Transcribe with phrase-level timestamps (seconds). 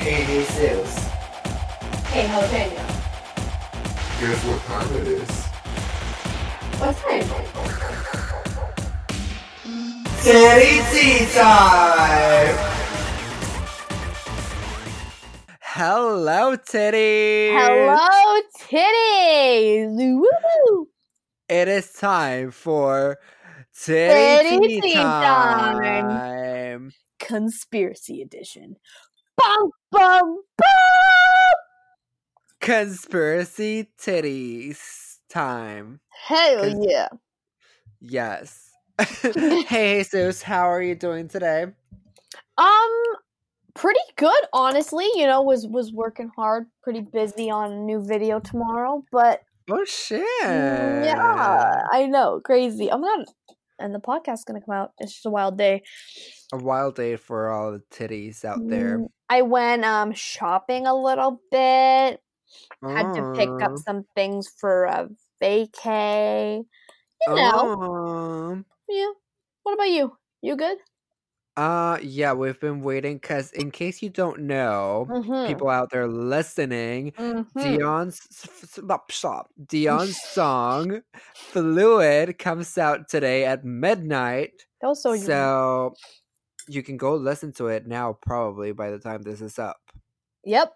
[0.00, 0.98] Hey, Jesus.
[2.08, 2.84] Hey, jalapeno.
[4.18, 5.30] Guess what time it is?
[6.80, 7.28] What time?
[10.22, 12.56] Titty tea time!
[15.60, 17.52] Hello, titties.
[17.52, 19.96] Hello, titties.
[20.18, 20.88] Woo!
[21.48, 23.18] It is time for
[23.78, 25.78] titty, Titty tea tea time.
[25.78, 26.92] time.
[27.18, 28.76] Conspiracy edition.
[29.40, 31.54] Bum bum bum.
[32.60, 36.00] Conspiracy titties time.
[36.10, 37.08] Hell Cons- yeah.
[38.00, 38.70] Yes.
[39.22, 41.68] hey, Jesus, how are you doing today?
[42.58, 43.02] Um,
[43.74, 45.08] pretty good, honestly.
[45.14, 49.84] You know, was was working hard, pretty busy on a new video tomorrow, but Oh
[49.86, 50.22] shit!
[50.44, 52.90] mm, yeah, I know, crazy.
[52.92, 53.28] I'm not,
[53.80, 54.92] and the podcast's gonna come out.
[54.98, 55.82] It's just a wild day.
[56.52, 58.98] A wild day for all the titties out there.
[58.98, 62.20] Mm, I went um shopping a little bit.
[62.82, 65.08] Had to pick up some things for a
[65.42, 66.64] vacay.
[67.26, 68.62] You know, Aw.
[68.88, 69.10] yeah.
[69.62, 70.16] What about you?
[70.42, 70.78] You good?
[71.56, 75.46] Uh, yeah, we've been waiting because, in case you don't know, Mm-hmm.
[75.48, 77.60] people out there listening, mm-hmm.
[77.60, 79.50] Dion's s- s- stop, stop.
[79.66, 81.02] Dion's song
[81.34, 85.92] "Fluid" comes out today at midnight, was so.
[86.68, 88.12] you can go listen to it now.
[88.22, 89.80] Probably by the time this is up,
[90.44, 90.72] Yep.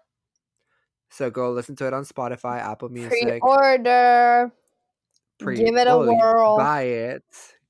[1.09, 3.21] so go listen to it on Spotify, Apple Music.
[3.41, 4.51] Pre-order.
[5.39, 6.57] pre- give it a whirl.
[6.57, 7.23] Buy it.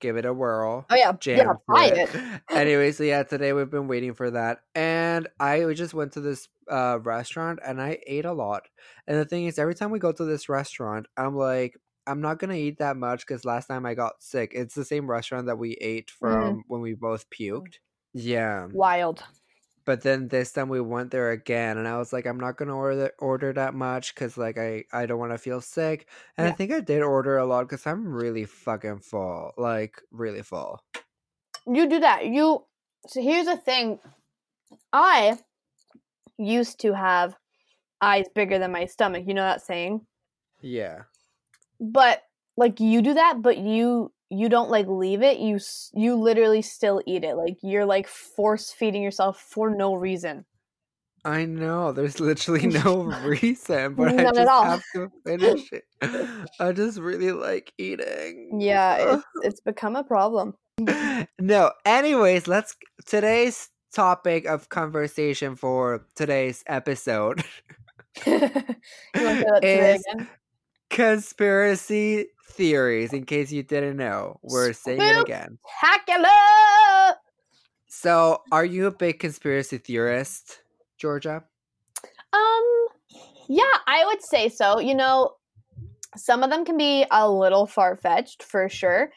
[0.06, 0.86] Give it a whirl.
[0.88, 1.84] Oh yeah, jam yeah.
[1.84, 2.14] it.
[2.14, 2.42] it.
[2.52, 6.48] anyway, so yeah, today we've been waiting for that, and I just went to this
[6.70, 8.68] uh restaurant and I ate a lot.
[9.08, 12.38] And the thing is, every time we go to this restaurant, I'm like, I'm not
[12.38, 14.52] gonna eat that much because last time I got sick.
[14.54, 17.80] It's the same restaurant that we ate from when we both puked.
[18.14, 19.24] Yeah, Wild.
[19.86, 22.76] But then this time we went there again, and I was like, I'm not gonna
[22.76, 26.08] order order that much because like I I don't want to feel sick.
[26.38, 30.42] And I think I did order a lot because I'm really fucking full, like really
[30.42, 30.82] full.
[31.68, 32.26] You do that.
[32.26, 32.66] You.
[33.08, 34.00] So here's the thing.
[34.92, 35.38] I
[36.38, 37.36] used to have
[38.02, 39.26] eyes bigger than my stomach.
[39.28, 40.02] You know that saying?
[40.62, 41.04] Yeah.
[41.80, 42.24] But
[42.58, 45.40] like you do that, but you you don't like leave it.
[45.40, 45.60] You
[45.94, 47.36] you literally still eat it.
[47.36, 50.46] Like you're like force feeding yourself for no reason.
[51.24, 51.92] I know.
[51.92, 55.84] There's literally no reason, but I None at just have to finish it.
[56.60, 58.60] I just really like eating.
[58.60, 60.56] Yeah, it's it's become a problem.
[61.40, 61.72] no.
[61.86, 62.76] Anyways, let's
[63.06, 67.42] today's topic of conversation for today's episode
[68.26, 68.76] you want to
[69.16, 70.28] say that today Is- again?
[70.96, 73.12] Conspiracy theories.
[73.12, 75.60] In case you didn't know, we're saying it again.
[75.78, 76.30] Spectacular!
[77.88, 80.62] So, are you a big conspiracy theorist,
[80.98, 81.44] Georgia?
[82.32, 82.88] Um,
[83.50, 84.80] yeah, I would say so.
[84.80, 85.36] You know,
[86.16, 89.12] some of them can be a little far fetched for sure,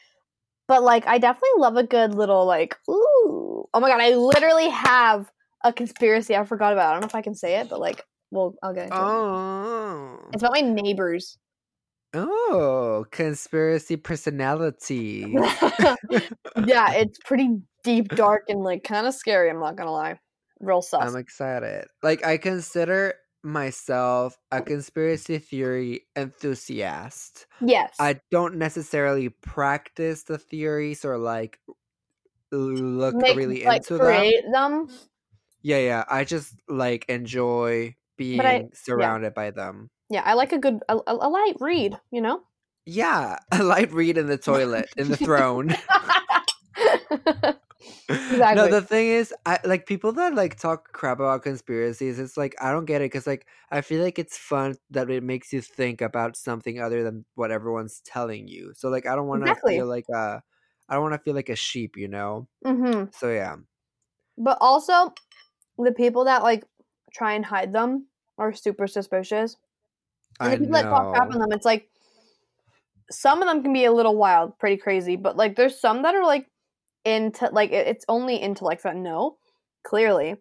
[0.67, 4.69] but like, I definitely love a good little like, ooh, oh my god, I literally
[4.69, 5.31] have
[5.63, 6.89] a conspiracy I forgot about.
[6.89, 9.01] I don't know if I can say it, but like, well, I'll get into it.
[9.01, 10.29] Oh.
[10.33, 11.39] It's about my neighbors.
[12.15, 15.27] Oh, conspiracy personality.
[15.31, 15.93] yeah,
[16.93, 19.51] it's pretty deep, dark, and like kind of scary.
[19.51, 20.19] I'm not gonna lie,
[20.61, 21.03] real sus.
[21.03, 21.87] I'm excited.
[22.03, 27.47] Like I consider myself a conspiracy theory enthusiast.
[27.61, 31.61] yes, I don't necessarily practice the theories or like
[32.51, 34.07] look Make- really like into them.
[34.07, 34.89] create them.
[35.63, 36.05] Yeah, yeah.
[36.09, 39.91] I just like enjoy being I- surrounded by them.
[40.11, 41.99] Yeah, I like a good a, a, light read.
[42.11, 42.43] You know.
[42.87, 45.75] Yeah, a light read in the toilet, in the throne.
[48.53, 52.19] No, the thing is, I like people that like talk crap about conspiracies.
[52.19, 55.23] It's like I don't get it because like I feel like it's fun that it
[55.23, 58.73] makes you think about something other than what everyone's telling you.
[58.75, 59.75] So like I don't want to Exactly.
[59.75, 60.43] feel like a,
[60.89, 62.49] I don't want to feel like a sheep, you know.
[62.65, 63.57] hmm So yeah,
[64.39, 65.13] But also,
[65.79, 66.65] the people that like
[67.13, 68.09] try and hide them
[68.39, 69.57] are super suspicious.
[70.41, 71.89] And I people that talk crap on them, it's like
[73.11, 75.17] some of them can be a little wild, pretty crazy.
[75.17, 76.47] But like, there's some that are like
[77.05, 79.39] into like it's only intellects that know
[79.85, 80.37] clearly.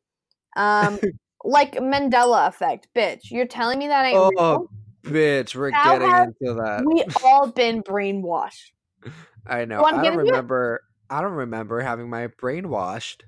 [0.56, 1.00] Um,
[1.44, 3.32] like Mandela effect, bitch.
[3.32, 4.32] You're telling me that ain't real?
[4.38, 4.70] Oh,
[5.04, 6.08] bitch, we're How getting
[6.42, 6.84] into that.
[6.86, 8.72] We all been brainwashed.
[9.48, 9.84] I know.
[9.84, 10.82] I don't remember.
[11.10, 13.24] I don't remember having my brain washed.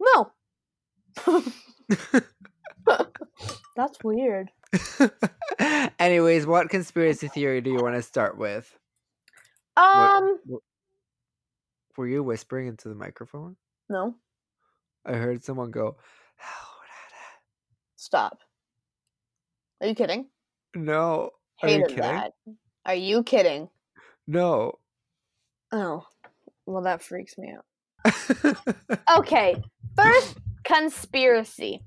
[0.00, 0.32] No.
[3.76, 4.50] That's weird.
[5.98, 8.72] Anyways, what conspiracy theory do you want to start with?
[9.76, 10.38] Um,
[11.96, 13.56] Were you whispering into the microphone?
[13.88, 14.14] no.
[15.06, 15.96] I heard someone go,
[17.96, 18.38] Stop.
[19.80, 20.26] Are you kidding?
[20.74, 21.30] No.
[21.62, 21.96] Are you kidding?
[22.02, 22.32] that.
[22.84, 23.68] Are you kidding?
[24.26, 24.78] No.
[25.72, 26.06] Oh,
[26.66, 28.56] well, that freaks me out.
[29.16, 29.56] Okay,
[29.96, 31.82] first conspiracy.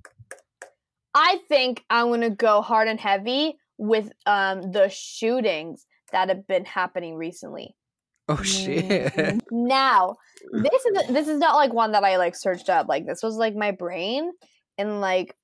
[1.13, 6.65] I think I'm gonna go hard and heavy with um the shootings that have been
[6.65, 7.75] happening recently.
[8.29, 9.41] oh shit.
[9.51, 10.15] Now,
[10.51, 12.87] this is this is not like one that I like searched up.
[12.87, 14.31] Like this was like my brain,
[14.77, 15.35] and like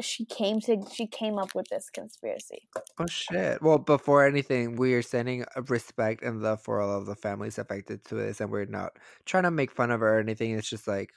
[0.00, 2.68] she came to she came up with this conspiracy.
[2.98, 3.62] Oh shit.
[3.62, 8.04] Well, before anything, we are sending respect and love for all of the families affected
[8.06, 8.92] to this, and we're not
[9.24, 10.52] trying to make fun of her or anything.
[10.52, 11.12] It's just like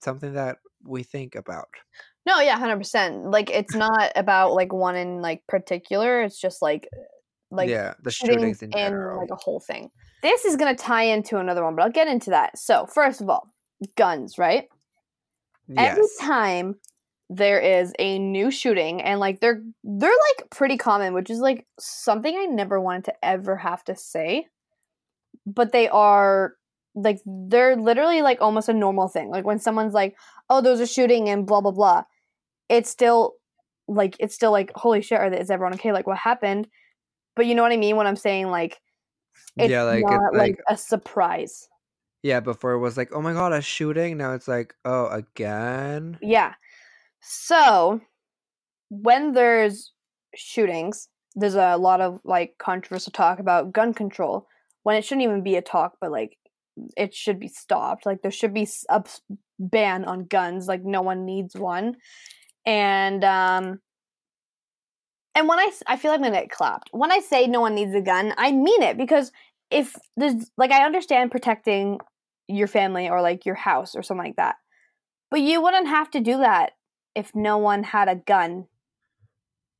[0.00, 1.68] something that we think about.
[2.26, 3.30] No, yeah, hundred percent.
[3.30, 6.22] Like it's not about like one in like particular.
[6.22, 6.88] It's just like
[7.50, 9.20] like yeah, the shootings shootings in and general.
[9.20, 9.90] like a whole thing.
[10.22, 12.58] This is gonna tie into another one, but I'll get into that.
[12.58, 13.52] So first of all,
[13.96, 14.64] guns, right?
[15.76, 16.16] Every yes.
[16.20, 16.76] time
[17.28, 21.66] there is a new shooting, and like they're they're like pretty common, which is like
[21.78, 24.46] something I never wanted to ever have to say,
[25.46, 26.55] but they are
[26.96, 29.28] like they're literally like almost a normal thing.
[29.30, 30.16] Like when someone's like,
[30.50, 32.02] "Oh, there's a shooting," and blah blah blah,
[32.68, 33.34] it's still
[33.86, 35.92] like it's still like, "Holy shit, are they, is everyone okay?
[35.92, 36.66] Like what happened?"
[37.36, 38.80] But you know what I mean when I'm saying like
[39.58, 41.68] it's Yeah, like, it- not like, like- a surprise.
[42.22, 44.16] Yeah, before it was like, oh my god, a shooting.
[44.16, 46.18] Now it's like, oh, again.
[46.20, 46.54] Yeah.
[47.20, 48.00] So
[48.90, 49.92] when there's
[50.34, 54.46] shootings, there's a lot of like controversial talk about gun control
[54.82, 56.36] when it shouldn't even be a talk, but like
[56.96, 58.06] it should be stopped.
[58.06, 59.04] Like there should be a
[59.58, 60.66] ban on guns.
[60.66, 61.96] Like no one needs one.
[62.64, 63.80] And um
[65.34, 66.90] and when I I feel like I'm gonna get clapped.
[66.92, 69.32] When I say no one needs a gun, I mean it because
[69.70, 71.98] if there's like I understand protecting
[72.48, 74.56] your family or like your house or something like that.
[75.30, 76.72] But you wouldn't have to do that
[77.14, 78.66] if no one had a gun.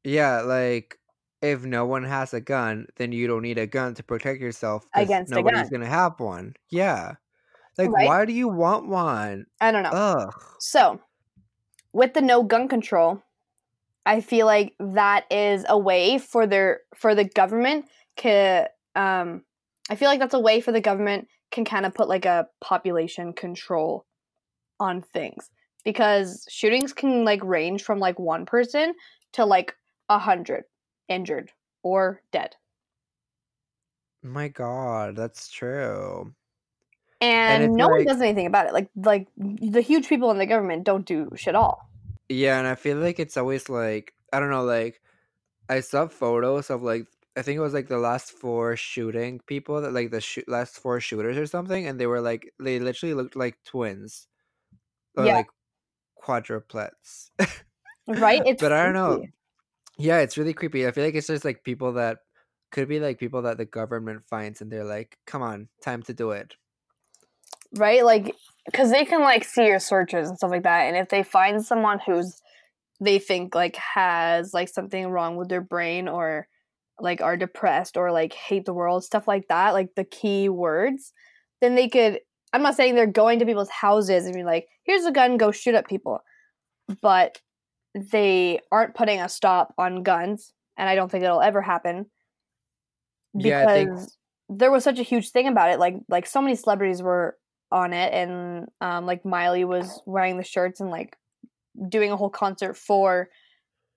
[0.03, 0.99] Yeah, like
[1.43, 4.85] if no one has a gun, then you don't need a gun to protect yourself
[4.95, 5.81] Against nobody's gun.
[5.81, 6.55] gonna have one.
[6.71, 7.15] Yeah.
[7.79, 8.07] Like, Right?
[8.07, 9.47] why do you want one?
[9.61, 9.91] I don't know.
[9.93, 10.35] Ugh.
[10.61, 11.01] So,
[11.93, 13.23] with the no gun control,
[14.07, 17.87] I feel like that is a way for their for the government
[18.19, 19.45] to um
[19.91, 22.49] I feel like that's a way for the government can kind of put like a
[22.61, 24.07] population control
[24.81, 25.51] on things
[25.85, 28.95] because shootings can like range from like one person
[29.33, 29.75] to like
[30.09, 30.65] a hundred
[31.09, 32.57] injured or dead.
[34.23, 36.35] My god, that's true.
[37.21, 38.73] And, it's no one does anything about it.
[38.73, 41.89] Like like the huge people in the government don't do shit all.
[42.29, 45.01] Yeah, and I feel like it's always like I don't know, like
[45.69, 47.07] I saw photos of like
[47.37, 50.79] I think it was like the last four shooting people that like the sh- last
[50.79, 54.27] four shooters or something, and they were like they literally looked like twins,
[55.17, 55.35] or Yeah.
[55.35, 55.49] like
[56.23, 57.31] quadruplets.
[58.09, 58.43] Right?
[58.47, 59.23] It's but I don't know.
[59.99, 60.87] Yeah, it's really creepy.
[60.87, 62.19] I feel like it's just like people that
[62.71, 66.15] could be like people that the government finds, and they're like, "Come on, time to
[66.15, 66.55] do it."
[67.75, 68.05] right?
[68.05, 68.35] Like,
[68.67, 71.65] because they can like see your searches and stuff like that, and if they find
[71.65, 72.41] someone who's
[73.01, 76.49] they think like has like something wrong with their brain or
[77.01, 81.13] like are depressed or like hate the world, stuff like that, like the key words,
[81.61, 82.21] then they could.
[82.53, 85.51] I'm not saying they're going to people's houses and be like, "Here's a gun, go
[85.53, 86.21] shoot up people,"
[87.03, 87.41] but
[87.97, 92.07] they aren't putting a stop on guns, and I don't think it'll ever happen
[93.37, 94.11] because Yeah, think-
[94.49, 95.79] there was such a huge thing about it.
[95.81, 97.37] Like, like so many celebrities were
[97.73, 101.17] on it, and um, like Miley was wearing the shirts and like
[101.89, 103.29] doing a whole concert for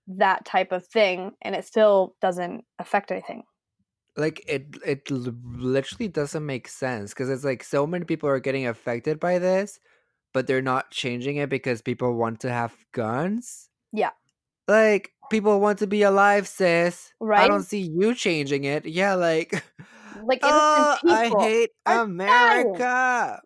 [0.08, 3.44] that type of thing, and it still doesn't affect anything.
[4.18, 8.65] like it it literally doesn't make sense because it's like so many people are getting
[8.68, 9.79] affected by this
[10.34, 14.12] but they're not changing it because people want to have guns Yeah.
[14.67, 17.13] like people want to be alive sis.
[17.19, 17.43] Right.
[17.43, 18.86] i don't see you changing it.
[18.86, 19.63] Yeah like
[20.24, 23.41] Like oh i hate america.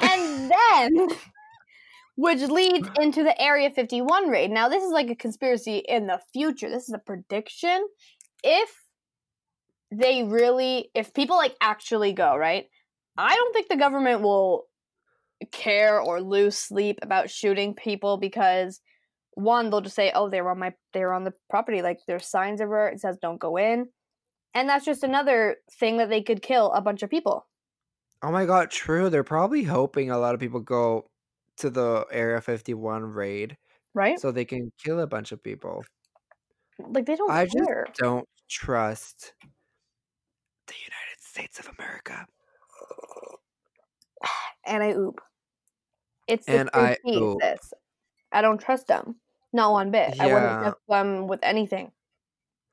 [0.00, 1.08] And then
[2.16, 4.50] which leads into the area 51 raid.
[4.50, 6.68] Now this is like a conspiracy in the future.
[6.68, 7.86] This is a prediction.
[8.42, 8.70] If
[9.90, 12.66] they really if people like actually go right
[13.16, 14.66] i don't think the government will
[15.52, 18.80] care or lose sleep about shooting people because
[19.38, 22.00] one they'll just say oh they were on my they were on the property like
[22.06, 23.86] there's signs everywhere it says don't go in
[24.54, 27.46] and that's just another thing that they could kill a bunch of people
[28.22, 31.06] oh my god true they're probably hoping a lot of people go
[31.56, 33.56] to the area 51 raid
[33.94, 35.84] right so they can kill a bunch of people
[36.78, 39.32] like they don't I just don't trust
[40.68, 42.26] the United States of America.
[44.66, 45.20] and I oop.
[46.26, 47.38] It's And I oop.
[47.42, 47.72] sis.
[48.32, 49.16] I don't trust them.
[49.52, 50.14] Not one bit.
[50.14, 50.16] Yeah.
[50.18, 50.62] I wouldn't Yeah.
[50.62, 51.92] trust them with anything.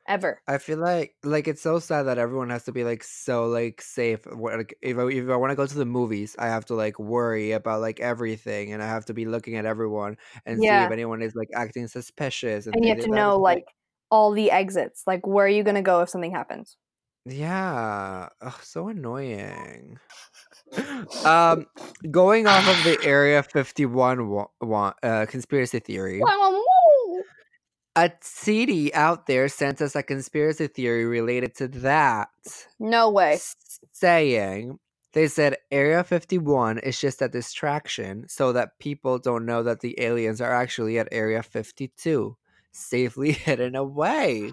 [0.08, 0.42] Ever.
[0.48, 3.82] I feel like like it's so sad that everyone has to be like so like
[3.82, 4.28] safe.
[4.28, 7.00] Like if I, if I want to go to the movies, I have to like
[7.00, 10.92] worry about like everything, and I have to be looking at everyone and see if
[10.92, 12.68] anyone is like acting suspicious.
[12.74, 13.66] And you have to know It's like
[14.12, 15.04] all the exits.
[15.08, 16.78] Like where are you gonna go if something happens?
[17.26, 20.00] yeah, Ugh, so annoying.
[21.26, 21.66] Um,
[22.12, 26.20] going off of the Area Fifty One wa- wa- uh, conspiracy theory.
[27.98, 32.28] A CD out there sent us a conspiracy theory related to that.
[32.80, 33.40] No way.
[33.94, 34.80] saying
[35.14, 39.98] they said Area 51 is just a distraction so that people don't know that the
[40.02, 42.36] aliens are actually at Area 52,
[42.74, 44.52] safely hidden away.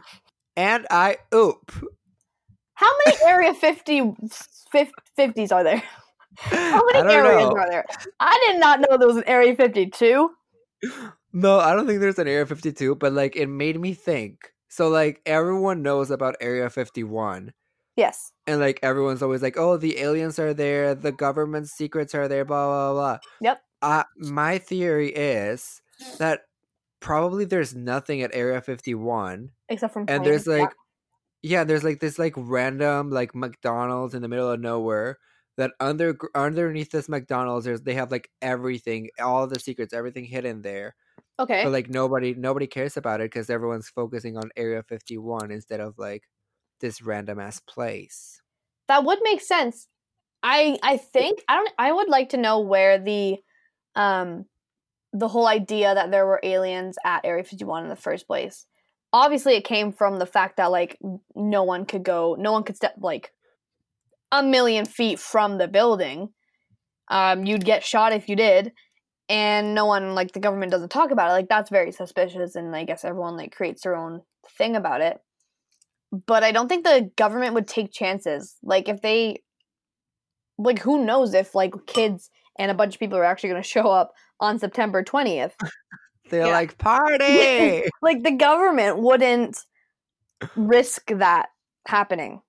[0.57, 1.73] And I oop.
[2.75, 4.15] How many Area 50
[4.71, 5.83] fif- 50s are there?
[6.39, 7.57] How many areas know.
[7.57, 7.85] are there?
[8.21, 10.31] I did not know there was an Area 52.
[11.33, 14.53] No, I don't think there's an Area 52, but like it made me think.
[14.69, 17.53] So like everyone knows about Area 51.
[17.97, 18.33] Yes.
[18.47, 22.45] And like everyone's always like, "Oh, the aliens are there, the government's secrets are there,
[22.45, 23.63] blah blah blah." Yep.
[23.83, 25.83] Uh, my theory is
[26.19, 26.43] that
[27.01, 30.55] probably there's nothing at Area 51, Except from and there's yeah.
[30.55, 30.71] like,
[31.43, 35.19] yeah, there's like this like random like McDonald's in the middle of nowhere.
[35.59, 40.63] That under underneath this McDonald's, there's they have like everything, all the secrets, everything hidden
[40.63, 40.95] there.
[41.39, 41.65] Okay.
[41.65, 45.99] But like nobody nobody cares about it because everyone's focusing on Area 51 instead of
[45.99, 46.25] like
[46.81, 48.41] this random ass place.
[48.89, 49.89] that would make sense.
[50.43, 53.39] I I think I don't I would like to know where the
[53.97, 54.47] um
[55.13, 58.67] the whole idea that there were aliens at Area 51 in the first place.
[59.13, 60.99] Obviously it came from the fact that like
[61.37, 63.33] no one could go no one could step like
[64.33, 66.31] a million feet from the building.
[67.09, 68.73] Um you'd get shot if you did
[69.29, 71.35] and no one like the government doesn't talk about it.
[71.35, 74.23] Like that's very suspicious and I guess everyone like creates their own
[74.59, 75.21] thing about it
[76.27, 78.57] but I don't think the government would take chances.
[78.63, 79.43] Like if they
[80.59, 83.69] like who knows if like kids and a bunch of people are actually going to
[83.69, 85.53] show up on September 20th.
[86.31, 86.53] They're Yeah.
[86.53, 87.83] like party.
[88.03, 89.59] like the government wouldn't
[90.57, 91.49] risk that
[91.87, 92.43] happening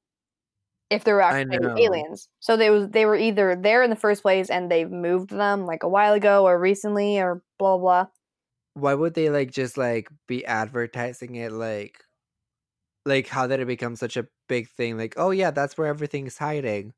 [0.94, 2.30] if there were actually aliens.
[2.40, 5.66] So they was they were either there in the first place and they've moved them
[5.66, 8.08] like a while ago or recently or blah blah.
[8.76, 12.04] Why would they like just like be advertising it like
[13.06, 14.98] like how did it become such a big thing?
[14.98, 16.94] Like, oh yeah, that's where everything's hiding.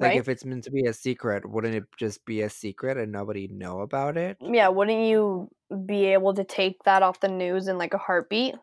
[0.00, 0.16] Like Right.
[0.16, 3.48] if it's meant to be a secret, wouldn't it just be a secret and nobody
[3.48, 4.38] know about it?
[4.40, 5.50] Yeah, wouldn't you
[5.86, 8.54] be able to take that off the news in like a heartbeat?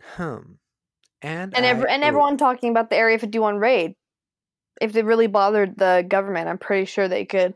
[0.00, 0.58] Hmm.
[1.22, 3.94] And and ev- and everyone talking about the Area 51 raid.
[4.80, 7.54] If they really bothered the government, I'm pretty sure they could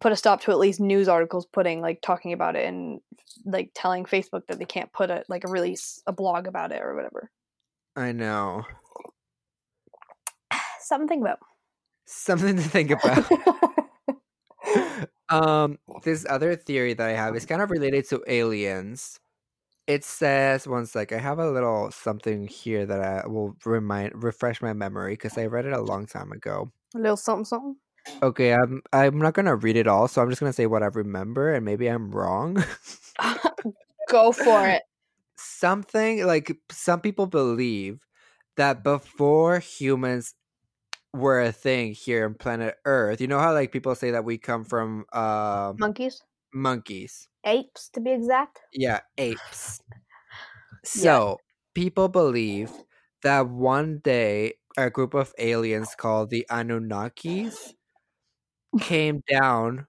[0.00, 3.00] put a stop to at least news articles putting like talking about it and
[3.44, 6.80] like telling Facebook that they can't put a like a release a blog about it
[6.80, 7.30] or whatever.
[7.96, 8.64] I know.
[10.80, 11.40] Something about.
[12.06, 13.24] Something to think about.
[15.28, 19.18] um this other theory that i have is kind of related to aliens
[19.86, 24.62] it says one sec i have a little something here that i will remind refresh
[24.62, 27.76] my memory because i read it a long time ago a little something something.
[28.22, 30.86] okay i'm i'm not gonna read it all so i'm just gonna say what i
[30.86, 32.62] remember and maybe i'm wrong
[34.08, 34.82] Go for it.
[35.36, 38.06] something like some people believe
[38.56, 40.34] that before humans
[41.14, 44.38] were a thing here on planet earth you know how like people say that we
[44.38, 48.60] come from uh Monkeys, monkeys apes to be exact.
[48.72, 49.82] Yeah, apes.
[50.84, 51.38] So
[51.74, 52.70] people believe
[53.22, 57.74] that one day a group of aliens called the Anunnakis
[58.80, 59.86] came down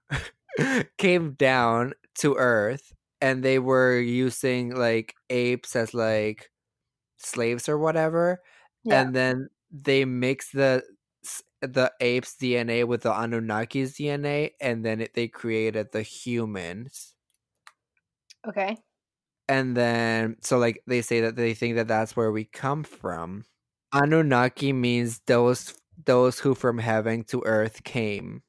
[0.98, 6.50] came down to Earth and they were using like apes as like
[7.16, 8.40] slaves or whatever.
[8.84, 9.02] Yeah.
[9.02, 10.84] And then they mixed the
[11.60, 17.14] the apes DNA with the Anunnakis DNA and then it, they created the humans.
[18.46, 18.76] Okay.
[19.48, 23.44] and then so like they say that they think that that's where we come from.
[23.92, 25.74] Anunnaki means those
[26.06, 28.42] those who from heaven to earth came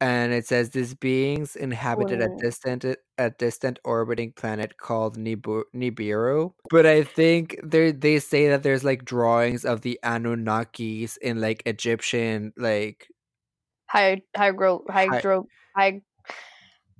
[0.00, 2.84] and it says these beings inhabited a distant
[3.18, 6.52] a distant orbiting planet called Nibu- Nibiru.
[6.70, 11.62] But I think they they say that there's like drawings of the Anunnakis in like
[11.66, 13.08] Egyptian like
[13.88, 16.02] High hydro hydro high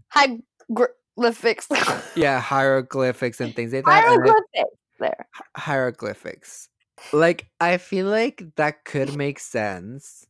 [0.08, 1.66] hieroglyphics.
[2.14, 4.04] yeah hieroglyphics and things like that.
[4.04, 4.76] hieroglyphics.
[4.98, 5.26] There.
[5.56, 6.68] hieroglyphics.
[7.12, 10.26] Like I feel like that could make sense.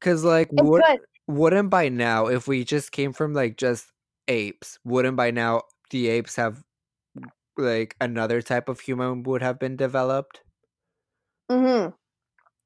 [0.00, 0.82] Cause like could.
[1.28, 3.92] Wouldn't by now if we just came from like just
[4.26, 6.64] apes, wouldn't by now the apes have
[7.56, 10.40] like another type of human would have been developed.
[11.50, 11.90] Mm-hmm.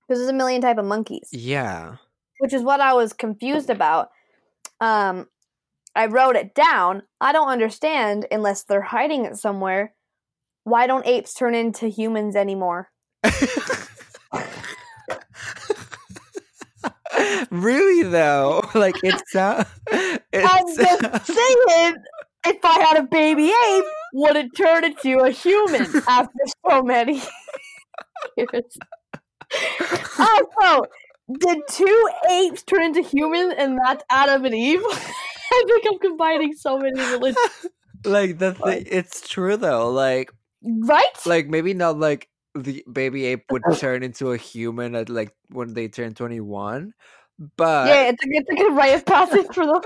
[0.07, 1.29] Because there's a million type of monkeys.
[1.33, 1.97] Yeah.
[2.39, 4.09] which is what I was confused about.
[4.81, 5.29] Um,
[5.95, 7.03] I wrote it down.
[7.21, 9.95] I don't understand unless they're hiding it somewhere.
[10.65, 12.91] Why don't apes turn into humans anymore?
[17.51, 21.97] really though, like it's uh, I'm it's just saying,
[22.47, 23.85] if I had a baby ape,
[24.15, 27.23] would it turn into a human after so many
[28.37, 28.77] years?
[30.19, 30.85] Also,
[31.39, 34.83] did two apes turn into humans and that's Adam and Eve?
[34.85, 37.67] I think I'm combining so many religions.
[38.05, 38.85] like the thing.
[38.87, 39.91] It's true though.
[39.91, 40.33] Like
[40.65, 41.05] Right?
[41.27, 45.75] like maybe not like the baby ape would turn into a human at like when
[45.75, 46.93] they turn 21
[47.57, 49.83] but yeah, it's a, it's a good rite of passage for them.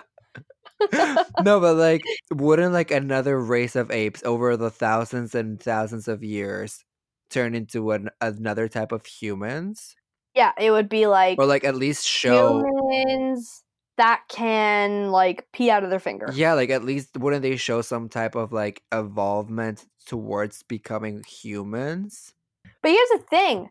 [1.42, 6.22] no but like wouldn't like another race of apes over the thousands and thousands of
[6.22, 6.84] years
[7.30, 9.96] turn into an, another type of humans
[10.34, 13.62] Yeah, it would be like or like at least show humans
[13.96, 16.28] that can like pee out of their finger.
[16.34, 22.34] yeah like at least wouldn't they show some type of like evolvement towards becoming humans
[22.82, 23.70] But here's the thing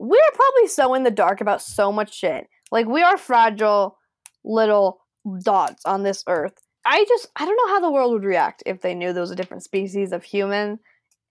[0.00, 2.48] we're probably so in the dark about so much shit.
[2.70, 3.98] Like, we are fragile
[4.44, 5.00] little
[5.42, 6.54] dots on this earth.
[6.84, 9.30] I just, I don't know how the world would react if they knew there was
[9.30, 10.78] a different species of human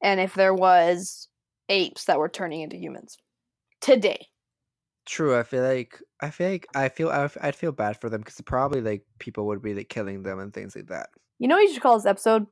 [0.02, 1.28] and if there was
[1.70, 3.18] apes that were turning into humans
[3.82, 4.28] today.
[5.06, 5.38] True.
[5.38, 8.82] I feel like I feel like I feel I'd feel bad for them because probably
[8.82, 11.10] like people would be like killing them and things like that.
[11.40, 12.46] You know what you should call this episode?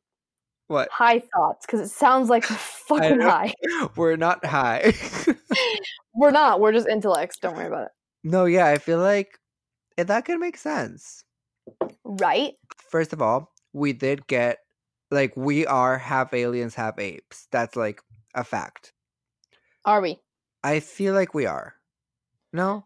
[0.68, 0.90] What?
[0.92, 2.44] High thoughts, because it sounds like
[2.88, 3.54] fucking high.
[3.96, 4.94] We're not high.
[6.16, 6.60] We're not.
[6.60, 7.38] We're just intellects.
[7.38, 7.92] Don't worry about it.
[8.28, 9.40] No, yeah, I feel like
[9.98, 11.24] eh, that could make sense.
[12.04, 12.54] Right?
[12.90, 14.60] First of all, we did get
[15.12, 17.48] like we are half aliens, half apes.
[17.52, 18.02] That's like
[18.36, 18.92] a fact.
[19.86, 20.20] Are we?
[20.64, 21.76] I feel like we are.
[22.52, 22.84] No?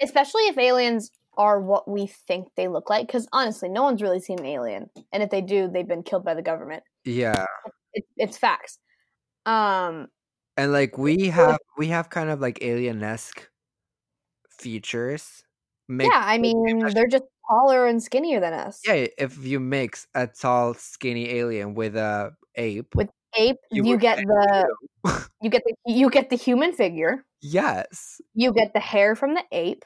[0.00, 3.08] Especially if aliens are what we think they look like.
[3.08, 6.24] Because honestly, no one's really seen an alien, and if they do, they've been killed
[6.24, 6.84] by the government.
[7.04, 7.46] Yeah.
[7.92, 8.78] It, it's facts.
[9.46, 10.08] Um,
[10.56, 13.48] And like we have we have kind of like alien-esque
[14.58, 15.44] features.
[15.88, 18.80] Make, yeah, I mean, they're just taller and skinnier than us.
[18.86, 23.98] Yeah, if you mix a tall, skinny alien with a ape, With ape, You you,
[23.98, 24.74] get the
[25.42, 27.24] you get the you get the human figure.
[27.40, 29.84] yes, You get the hair from the ape.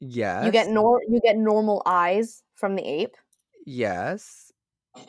[0.00, 3.16] yes, You get nor you get normal eyes from the ape.
[3.66, 4.52] yes,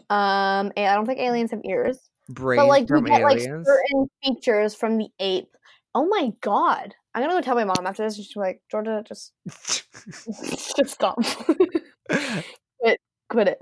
[0.10, 2.10] Um, I don't think aliens have ears.
[2.30, 5.56] brains but like you get like certain features from the ape.
[5.98, 6.94] Oh my god!
[7.16, 8.18] I'm gonna go tell my mom after this.
[8.18, 11.18] and She's like, Georgia, just just stop,
[13.30, 13.60] quit it.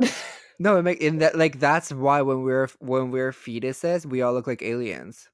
[0.60, 4.34] no, it make in that like that's why when we're when we're fetuses, we all
[4.34, 5.30] look like aliens.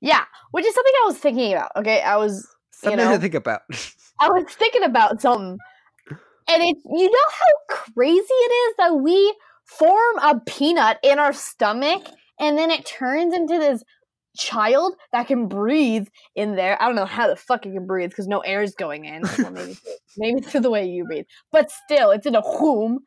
[0.00, 1.72] yeah, which is something I was thinking about.
[1.76, 3.60] Okay, I was Something know, to think about.
[4.20, 5.58] I was thinking about something,
[6.08, 9.34] and it's you know how crazy it is that we
[9.66, 12.02] form a peanut in our stomach,
[12.38, 13.84] and then it turns into this
[14.36, 16.80] child that can breathe in there.
[16.80, 19.22] I don't know how the fuck it can breathe because no air is going in.
[19.38, 19.78] Well, maybe
[20.16, 23.00] maybe through the way you breathe, but still, it's in a womb.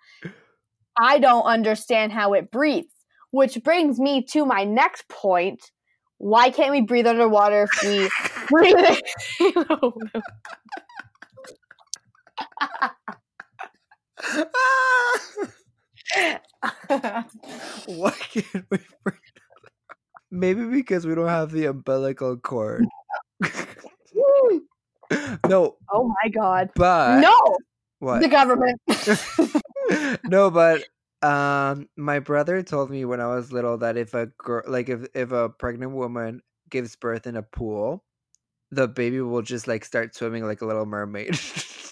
[1.00, 2.94] I don't understand how it breathes,
[3.32, 5.72] which brings me to my next point.
[6.18, 8.10] Why can't we breathe underwater if we
[8.48, 9.00] breathe?
[17.86, 18.80] Why can't we?
[19.04, 19.18] breathe?
[20.34, 22.88] Maybe because we don't have the umbilical cord.
[25.48, 26.72] no, oh my god.
[26.76, 27.40] but no,
[28.00, 28.20] what?
[28.20, 28.82] the government.
[30.26, 30.84] no, but
[31.22, 35.06] um, my brother told me when I was little that if a girl, like if
[35.14, 36.42] if a pregnant woman
[36.72, 38.04] gives birth in a pool,
[38.72, 41.40] the baby will just like start swimming like a little mermaid.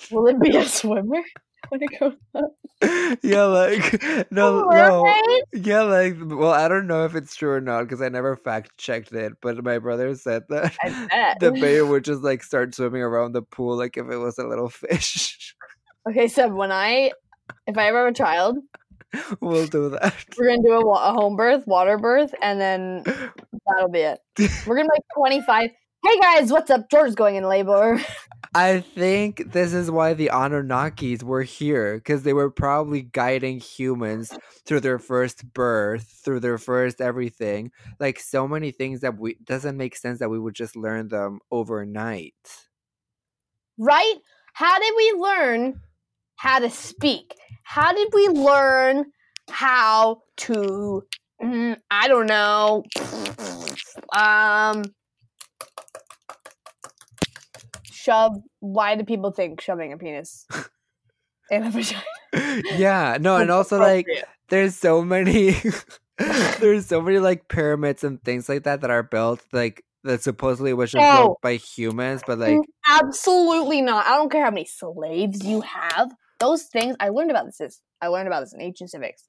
[0.09, 1.21] Will it be a swimmer
[1.69, 2.51] when it goes up?
[3.21, 7.83] yeah, like no, no, yeah, like well, I don't know if it's true or not
[7.83, 10.73] because I never fact checked it, but my brother said that
[11.39, 14.47] the baby would just like start swimming around the pool like if it was a
[14.47, 15.55] little fish.
[16.09, 17.11] Okay, so when I,
[17.67, 18.57] if I ever have a child,
[19.39, 20.25] we'll do that.
[20.37, 24.19] we're gonna do a, a home birth, water birth, and then that'll be it.
[24.65, 25.69] We're gonna make 25.
[26.03, 26.89] Hey guys, what's up?
[26.89, 28.01] George's going in labor.
[28.55, 34.33] I think this is why the Anunnakis were here because they were probably guiding humans
[34.65, 37.71] through their first birth, through their first everything.
[37.99, 41.39] Like so many things that we doesn't make sense that we would just learn them
[41.51, 42.35] overnight.
[43.77, 44.15] right?
[44.53, 45.81] How did we learn
[46.35, 47.35] how to speak?
[47.63, 49.11] How did we learn
[49.49, 51.03] how to
[51.41, 52.83] mm, I don't know.
[54.15, 54.83] Um
[58.01, 60.45] shove why do people think shoving a penis
[61.51, 62.03] in a vagina?
[62.75, 64.05] yeah, no, and also like
[64.49, 65.55] there's so many
[66.59, 70.73] there's so many like pyramids and things like that that are built like that supposedly
[70.73, 71.17] was just Oh.
[71.27, 72.57] built by humans, but like
[72.89, 74.05] Absolutely not.
[74.05, 76.11] I don't care how many slaves you have.
[76.39, 79.23] Those things I learned about this is I learned about this in ancient civics.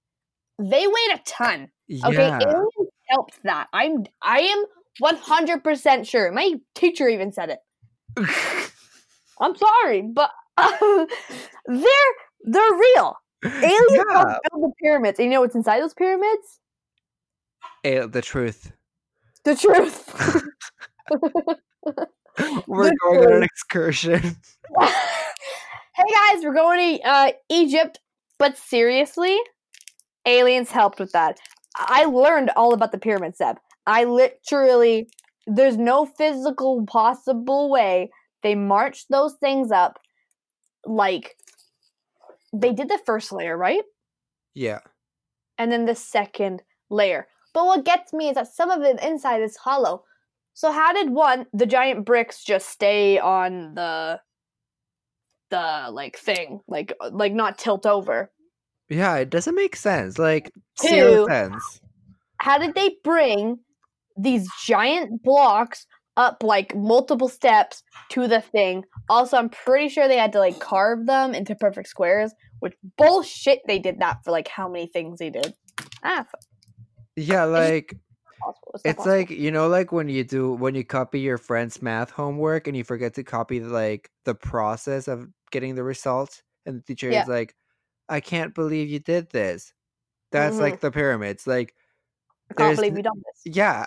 [0.59, 1.69] They weighed a ton.
[2.05, 2.39] Okay, yeah.
[2.41, 2.73] aliens
[3.09, 3.69] helped that.
[3.73, 4.65] I'm I am
[4.99, 6.31] one hundred percent sure.
[6.33, 7.59] My teacher even said it.
[9.41, 13.17] I'm sorry, but they're they're real.
[13.45, 14.03] Aliens Yeah.
[14.13, 15.19] helped build the pyramids.
[15.19, 16.61] And you know what's inside those pyramids?
[17.85, 18.73] Eh, the truth.
[19.45, 20.09] The truth.
[22.67, 24.21] We're The going on an excursion.
[24.81, 28.01] hey guys, we're going to uh, Egypt,
[28.39, 29.37] but seriously,
[30.25, 31.39] aliens helped with that.
[31.77, 33.59] I learned all about the pyramid, Seb.
[33.87, 35.11] I literally,
[35.47, 38.11] there's no physical possible way
[38.43, 39.99] they marched those things up.
[40.85, 41.37] Like,
[42.53, 43.83] they did the first layer, right?
[44.55, 44.81] Yeah.
[45.59, 47.27] and then the second layer.
[47.55, 50.05] But what gets me is that some of the inside is hollow.
[50.55, 54.21] So how did one the giant bricks just stay on the
[55.51, 58.31] the like thing, like like not tilt over?
[58.89, 60.19] Yeah, it doesn't make sense.
[60.19, 60.51] Like
[60.81, 61.33] zero Two.
[61.33, 61.81] sense.
[62.39, 63.59] How did they bring
[64.17, 68.85] these giant blocks up like multiple steps to the thing?
[69.09, 73.61] Also, I'm pretty sure they had to like carve them into perfect squares, which bullshit
[73.67, 75.55] they did that for like how many things they did.
[76.05, 76.27] Ah,
[77.17, 77.97] Yeah, like.
[78.75, 82.11] It's, it's like you know like when you do when you copy your friend's math
[82.11, 86.83] homework and you forget to copy like the process of getting the results and the
[86.83, 87.23] teacher Yeah.
[87.23, 87.55] is like
[88.09, 89.73] i can't believe you did this
[90.33, 90.61] that's Mhm.
[90.61, 91.77] like the pyramids like
[92.59, 93.55] I can't there's believe we done this.
[93.57, 93.87] yeah.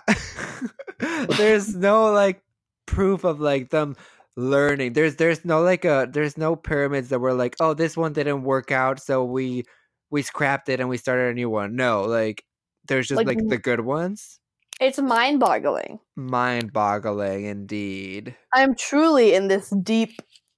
[1.36, 2.42] There's no like
[2.86, 3.96] proof of like them
[4.36, 4.94] learning.
[4.94, 8.42] There's there's no like a there's no pyramids that were like oh this one didn't
[8.42, 9.64] work out so we
[10.10, 11.76] we scrapped it and we started a new one.
[11.76, 12.44] No like
[12.88, 14.38] there's just Like, like the good ones?
[14.80, 15.98] It's mind boggling.
[16.16, 18.36] mind boggling indeed.
[18.54, 20.12] I'm truly in this deep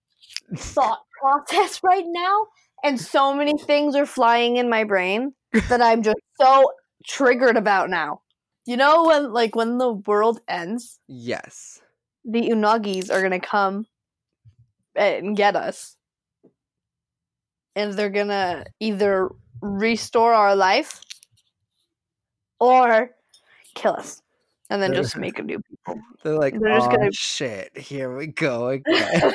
[0.56, 2.46] thought process right now,
[2.84, 5.34] and so many things are flying in my brain
[5.68, 6.70] that I'm just so
[7.08, 8.20] triggered about now.
[8.66, 11.80] You know when like when the world ends, yes
[12.24, 13.86] the Anunnakis are gonna come
[14.94, 15.96] and get us.
[17.74, 19.30] And they're gonna either
[19.62, 21.00] restore our life
[22.60, 23.10] or
[23.74, 24.20] kill us.
[24.70, 25.98] And then just make a new people.
[26.22, 29.32] they're like They're just oh gonna- shit here we go again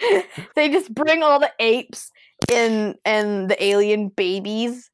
[0.56, 2.10] they just bring all the apes
[2.50, 4.90] in and the alien babies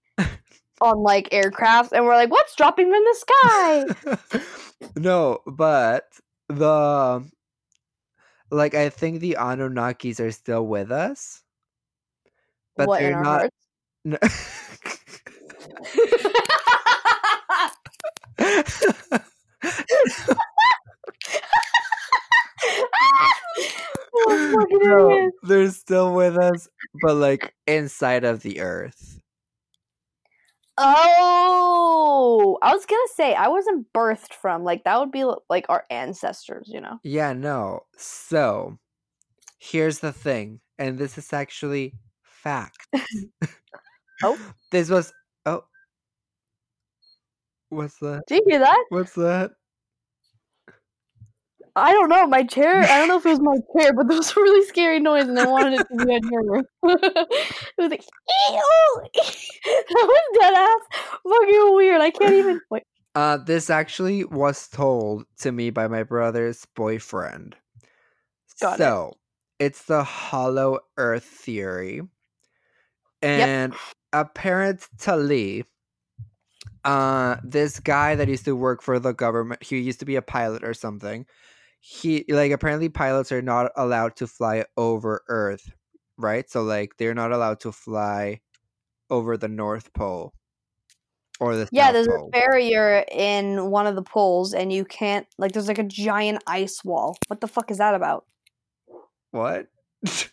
[0.80, 4.40] on like aircrafts and we're like what's dropping from the sky
[4.96, 6.04] no but
[6.48, 7.24] the
[8.50, 11.42] like i think the anunnakis are still with us
[12.76, 13.48] but what in they're our
[14.04, 14.20] not
[18.38, 18.56] oh
[24.18, 24.18] No.
[24.28, 26.68] Oh, fucking No, they're still with us,
[27.02, 29.20] but like inside of the earth.
[30.78, 35.84] Oh i was gonna say i wasn't birthed from like that would be like our
[35.90, 37.80] ancestors you know Yeah, no.
[37.96, 38.78] So,
[39.58, 42.86] here's the thing, and this is actually fact.
[44.22, 44.38] Oh.
[44.72, 45.12] This was
[45.44, 45.64] oh.
[47.68, 48.22] What's that?
[48.26, 49.50] do you hear that What's that?
[51.76, 54.16] I don't know my chair i don't know if it was my chair but there
[54.16, 57.90] was a really scary noise and i wanted it to be on camera it was
[57.90, 58.02] like
[58.50, 59.00] Ew!
[59.14, 62.82] that was dead ass fucking weird i can't even wait
[63.14, 67.56] Uh, this actually was told to me by my brother's boyfriend.
[68.60, 68.78] Got it.
[68.78, 69.16] so,
[69.58, 72.02] it's the hollow earth theory.
[73.22, 73.72] And
[74.12, 75.64] apparently,
[76.84, 80.22] uh, this guy that used to work for the government, he used to be a
[80.22, 81.24] pilot or something.
[81.80, 85.70] He, like, apparently, pilots are not allowed to fly over Earth,
[86.16, 86.48] right?
[86.50, 88.40] So, like, they're not allowed to fly
[89.08, 90.32] over the North Pole
[91.38, 92.28] or the Yeah, South there's Pole.
[92.28, 95.52] a barrier in one of the poles, and you can't like.
[95.52, 97.16] There's like a giant ice wall.
[97.28, 98.26] What the fuck is that about?
[99.30, 99.68] What?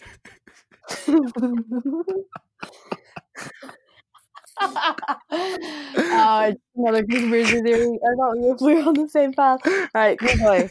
[4.59, 7.99] uh, another conspiracy theory.
[8.03, 9.59] I thought we were on the same path.
[9.65, 10.69] All right, going.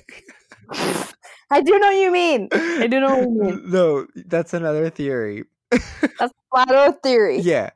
[1.50, 2.48] I do know what you mean.
[2.52, 3.62] I do know what you mean.
[3.70, 5.44] No, that's another theory.
[5.70, 7.40] That's a flat Earth theory.
[7.40, 7.70] Yeah.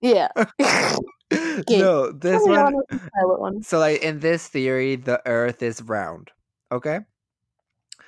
[0.00, 0.28] Yeah.
[1.32, 3.62] Okay, no, this one on with the pilot one.
[3.62, 6.30] So like in this theory, the Earth is round.
[6.70, 7.00] Okay.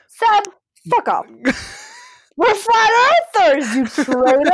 [0.06, 0.44] Seb,
[0.90, 1.26] fuck off.
[2.36, 4.52] We're flat earthers, you traitor.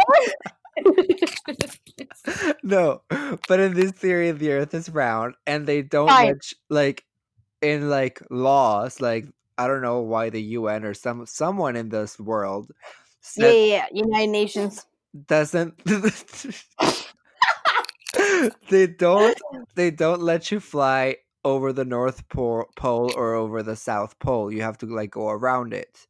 [2.63, 3.03] no,
[3.49, 6.27] but in this theory, the Earth is round, and they don't Fine.
[6.27, 7.05] let like
[7.61, 9.27] in like laws, like
[9.59, 12.77] I don't know why the UN or some someone in this world yeah,
[13.21, 13.87] said, yeah, yeah.
[13.93, 14.87] United Nations.
[15.27, 15.75] doesn't.
[18.69, 19.39] they don't.
[19.75, 24.53] They don't let you fly over the North Pole, pole or over the South Pole.
[24.53, 26.07] You have to like go around it.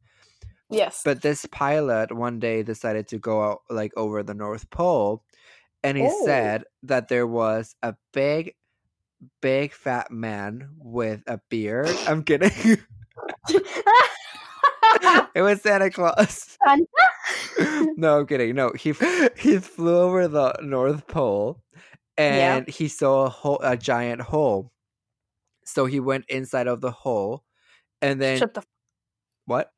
[0.70, 1.02] Yes.
[1.04, 5.22] But this pilot one day decided to go out like over the North Pole
[5.82, 6.24] and he Oh.
[6.24, 8.54] said that there was a big
[9.40, 11.88] big fat man with a beard.
[12.08, 12.50] I'm kidding.
[15.34, 16.58] it was Santa Claus.
[16.66, 16.86] Santa?
[17.96, 18.54] no, I'm kidding.
[18.54, 18.92] No, he
[19.36, 21.62] he flew over the North Pole
[22.18, 22.56] Yeah.
[22.56, 24.72] and he saw a hole, a giant hole.
[25.64, 27.44] So he went inside of the hole
[28.00, 28.60] and then Shut the.
[28.60, 28.66] F-
[29.46, 29.70] what?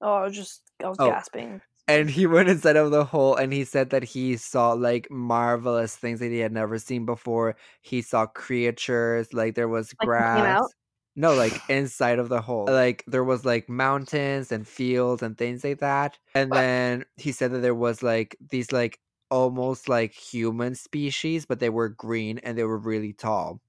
[0.00, 1.08] oh, I was just I was Oh.
[1.10, 1.60] gasping.
[1.88, 5.96] And he went inside of the hole and he said that he saw like marvelous
[5.96, 7.56] things that he had never seen before.
[7.82, 10.74] He saw creatures like there was Like, grass.
[11.16, 15.64] No like inside of the hole like there was like mountains and fields and things
[15.64, 16.18] like that.
[16.34, 21.60] And then he said that there was like these like almost like human species but
[21.60, 23.60] they were green and they were really tall.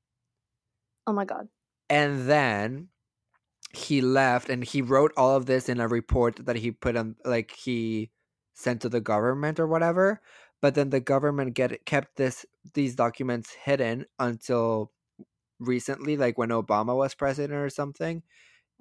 [1.07, 1.49] Oh my god.
[1.89, 2.89] and then
[3.71, 7.15] he left and he wrote all of this in a report that he put on
[7.25, 8.11] like he
[8.53, 10.21] sent to the government or whatever
[10.61, 14.91] but then the government get kept this these documents hidden until
[15.59, 18.23] recently like when obama was president or something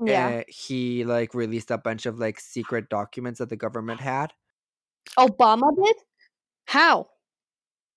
[0.04, 0.28] Yeah.
[0.28, 4.32] uh, he like released a bunch of like secret documents that the government had
[5.18, 5.96] Obama did.
[6.66, 7.08] How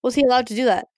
[0.03, 0.89] was he allowed to do that?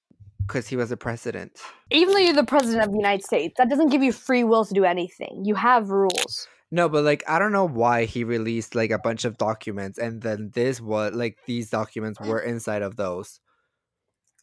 [0.47, 1.57] Because he was a president
[1.91, 4.65] Even though you're the president of the United States, that doesn't give you free will
[4.65, 5.43] to do anything.
[5.45, 6.47] You have rules.
[6.71, 10.21] No, but like I don't know why he released like a bunch of documents and
[10.21, 13.39] then this was like these documents were inside of those.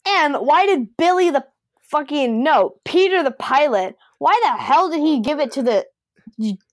[0.06, 1.44] And why did Billy the
[1.82, 3.96] fucking no Peter the pilot?
[4.18, 5.86] Why the hell did he give it to the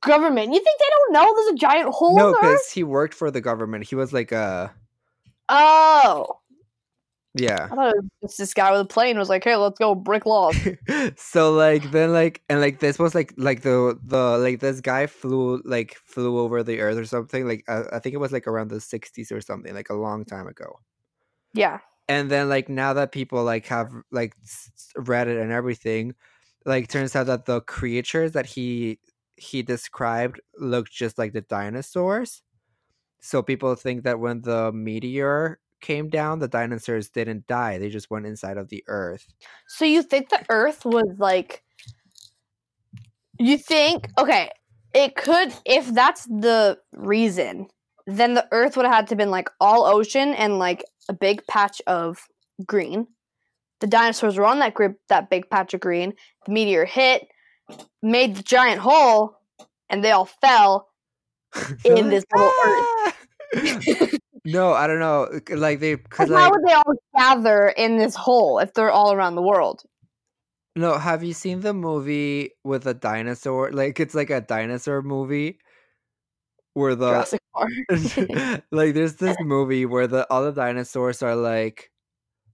[0.01, 0.53] government?
[0.53, 2.43] You think they don't know there's a giant hole No, in the earth?
[2.43, 3.85] because he worked for the government.
[3.85, 4.73] He was like a
[5.49, 6.39] Oh,
[7.33, 7.67] yeah.
[7.71, 10.25] I thought it was this guy with a plane was like, "Hey, let's go brick
[10.25, 10.55] laws."
[11.17, 15.07] so like then like and like this was like like the the like this guy
[15.07, 18.47] flew like flew over the earth or something like uh, I think it was like
[18.47, 20.79] around the 60s or something like a long time ago.
[21.53, 21.79] yeah.
[22.09, 24.33] and then like now that people like have like
[24.95, 26.15] read it and everything
[26.65, 28.99] like turns out that the creatures that he
[29.35, 32.43] he described looked just like the dinosaurs
[33.21, 38.09] so people think that when the meteor came down the dinosaurs didn't die they just
[38.09, 39.27] went inside of the earth
[39.67, 41.63] So you think the Earth was like?
[43.39, 44.49] You think okay?
[44.93, 47.67] It could if that's the reason.
[48.07, 51.45] Then the Earth would have had to been like all ocean and like a big
[51.47, 52.19] patch of
[52.65, 53.07] green.
[53.79, 56.13] The dinosaurs were on that grip, that big patch of green.
[56.45, 57.27] The meteor hit,
[58.01, 59.37] made the giant hole,
[59.89, 60.87] and they all fell.
[61.85, 63.13] In this little "Ah!"
[64.47, 68.15] no i don't know uh, like they because how would they all gather in this
[68.15, 69.83] hole if they're all around the world?
[70.75, 75.59] no have you seen the movie with a dinosaur like it's like a dinosaur movie
[76.73, 77.39] where the
[78.71, 81.91] like there's this movie where the all the dinosaurs are like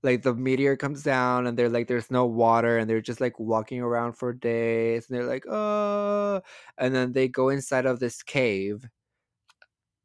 [0.02, 3.40] like the meteor comes down and they're like there's no water and they're just like
[3.40, 6.42] walking around for days and they're like oh
[6.78, 8.88] and then they go inside of this cave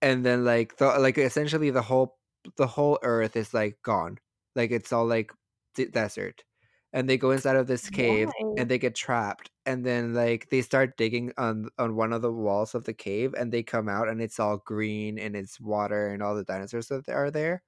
[0.03, 2.19] and then like the like essentially the whole
[2.57, 4.19] the whole earth is like gone
[4.55, 5.33] like it's all like
[5.75, 6.45] d- desert
[6.93, 8.55] and they go inside of this cave Why?
[8.57, 12.33] and they get trapped and then like they start digging on on one of the
[12.33, 16.09] walls of the cave and they come out and it's all green and it's water
[16.09, 17.63] and all the dinosaurs that are there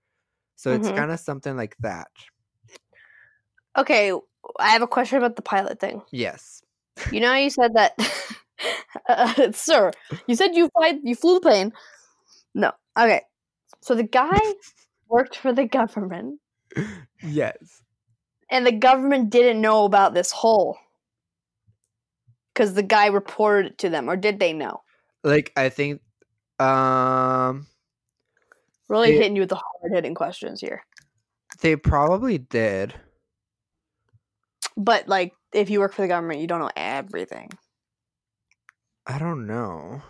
[0.56, 0.92] so it's Mhm.
[0.92, 2.08] kind of something like that
[3.76, 4.12] Okay,
[4.58, 6.02] I have a question about the pilot thing.
[6.12, 6.62] yes
[7.10, 7.94] You know, how you said that,
[9.08, 9.92] uh, sir.
[10.26, 11.72] You said you fly, you flew the plane.
[12.54, 13.22] No, okay.
[13.80, 14.38] So the guy
[15.08, 16.40] worked for the government,
[17.22, 17.82] yes
[18.50, 20.76] and the government didn't know about this hole
[22.52, 24.82] because the guy reported it to them, or did they know?
[25.22, 26.00] like i think
[26.58, 27.66] um
[28.88, 30.82] Really They- hitting you with the hard hitting questions here.
[31.60, 32.94] they probably did
[34.76, 37.50] But like, if you work for the government, you don't know everything.
[39.10, 40.00] I don't know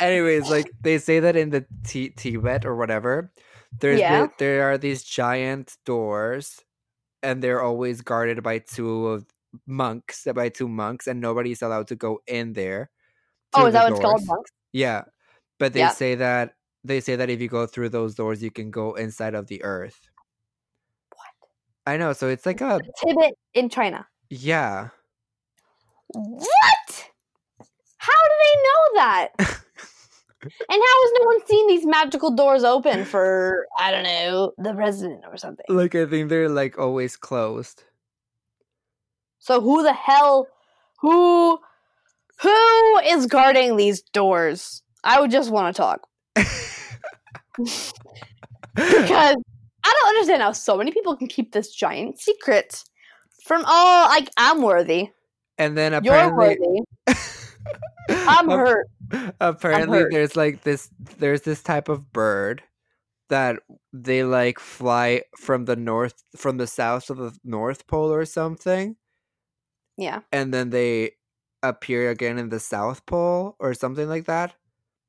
[0.00, 3.30] anyways like they say that in the T- tibet or whatever
[3.80, 4.26] there's Yeah.
[4.26, 6.64] the- there are these giant doors
[7.22, 9.26] and they're always guarded by two of
[9.66, 12.90] monks, by two monks, and nobody's allowed to go in there.
[13.54, 14.26] Oh, is that the what it's called?
[14.26, 14.50] Monks?
[14.72, 15.02] Yeah,
[15.58, 15.90] but they Yeah.
[15.90, 19.34] say that they say that if you go through those doors, you can go inside
[19.34, 20.08] of the earth.
[21.10, 21.48] What?
[21.86, 22.12] I know.
[22.14, 24.06] So it's like a Tibet in China.
[24.30, 24.90] yeah.
[26.14, 27.10] What?
[27.98, 29.28] How do they know that?
[29.38, 29.48] and
[30.68, 35.24] how has no one seen these magical doors open for I don't know the president
[35.26, 35.66] or something?
[35.68, 37.84] like I think they're like always closed.
[39.40, 40.46] So who the hell
[41.00, 41.58] who
[42.40, 44.82] who is guarding these doors?
[45.04, 47.84] I would just want to talk because
[48.76, 49.34] I
[50.02, 52.84] don't understand how so many people can keep this giant secret
[53.44, 54.08] from all.
[54.08, 55.10] like I'm worthy.
[55.56, 57.18] and then You're apparently worthy.
[58.10, 58.88] I'm hurt.
[59.40, 60.10] apparently hurt.
[60.12, 62.62] there's like this there's this type of bird
[63.28, 63.56] that
[63.92, 68.96] they like fly from the north from the south to the north pole or something
[69.96, 70.20] Yeah.
[70.32, 71.12] and then they
[71.62, 74.54] appear again in the south pole or something like that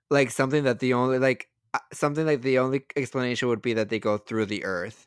[0.10, 3.90] like something that the only like uh, something like the only explanation would be that
[3.90, 5.06] they go through the earth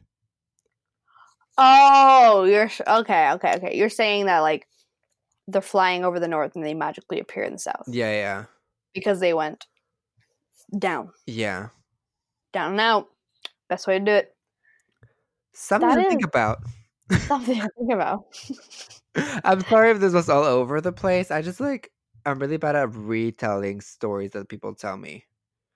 [1.59, 3.77] Oh, you're okay, okay, okay.
[3.77, 4.67] You're saying that like
[5.53, 8.45] they're flying over the north and they magically appear in the south yeah yeah
[8.95, 9.67] because they went
[10.79, 11.69] down, yeah
[12.53, 13.09] down and out.
[13.69, 14.35] Best way to do it.
[15.53, 16.59] something That to think about
[17.27, 18.25] Something to think about.
[19.45, 21.91] i'm sorry if this was all over the place i just like
[22.25, 25.25] i'm really bad at retelling stories that people tell me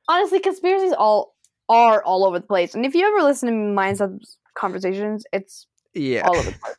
[0.08, 1.34] Honestly, conspiracies all
[1.68, 2.74] are all over the place.
[2.74, 6.76] And if you ever listen to Mindsets conversations, it's yeah all over the place.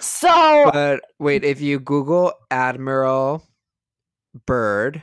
[0.00, 3.44] So But wait, if you Google Admiral
[4.46, 5.02] Byrd,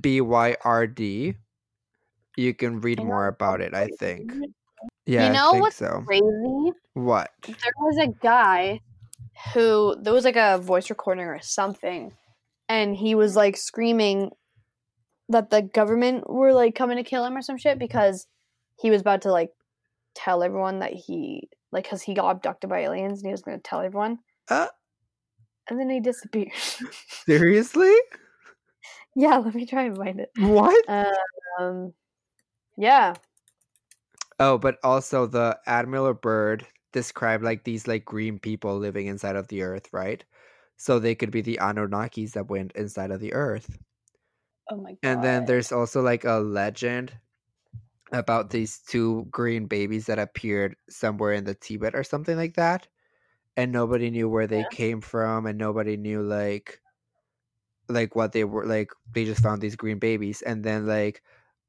[0.00, 1.34] B Y R D,
[2.36, 3.74] you can read more about it.
[3.74, 4.32] I think.
[5.06, 6.02] Yeah, You know I think what's so.
[6.06, 6.72] crazy?
[6.94, 7.30] What?
[7.46, 8.80] there was a guy
[9.54, 12.12] who there was like a voice recording or something
[12.68, 14.30] and he was like screaming
[15.28, 18.26] that the government were like coming to kill him or some shit because
[18.80, 19.50] he was about to like
[20.14, 23.56] tell everyone that he like because he got abducted by aliens and he was going
[23.58, 24.68] to tell everyone Uh.
[25.68, 26.52] and then he disappeared
[27.26, 27.94] Seriously?
[29.16, 30.84] yeah let me try and find it What?
[31.58, 31.92] um
[32.76, 33.14] yeah
[34.38, 39.48] Oh, but also the Admiral Byrd described like these like green people living inside of
[39.48, 40.24] the earth, right?
[40.78, 43.76] So they could be the Anunnakis that went inside of the earth.
[44.70, 47.12] oh my god And then there's also like a legend
[48.12, 52.88] about these two green babies that appeared somewhere in the Tibet or something like that.
[53.56, 56.80] And nobody knew where they came from and nobody knew like
[57.88, 61.22] like what they were like they just found these green babies and then like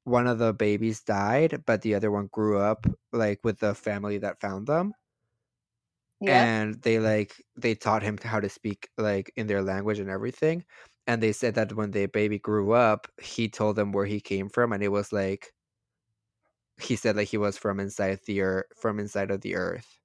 [0.03, 4.17] one of the babies died but the other one grew up like with the family
[4.17, 4.93] that found them
[6.19, 10.09] yeah and they like they taught him how to speak like in their language and
[10.09, 10.63] everything
[11.07, 14.49] and they said that when the baby grew up he told them where he came
[14.49, 15.53] from and it was like
[16.83, 19.99] he said that he was from inside the earth from inside of the earth.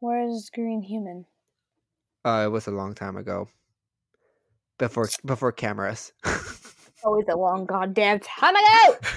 [0.00, 1.26] Where is green human?
[2.24, 3.48] Uh it was a long time ago.
[4.78, 6.12] Before before cameras.
[7.04, 8.98] Always a long goddamn time ago!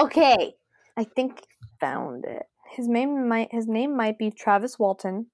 [0.00, 0.54] Okay,
[0.96, 1.46] I think
[1.80, 2.46] found it.
[2.70, 5.26] His name might his name might be Travis Walton.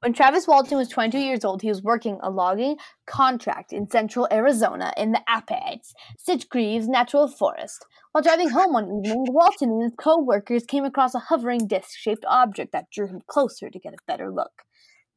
[0.00, 4.26] When Travis Walton was 22 years old, he was working a logging contract in central
[4.32, 5.92] Arizona in the Apaches,
[6.26, 7.84] Sitgreaves Natural Forest.
[8.12, 12.72] While driving home one evening, Walton and his co-workers came across a hovering disc-shaped object
[12.72, 14.62] that drew him closer to get a better look.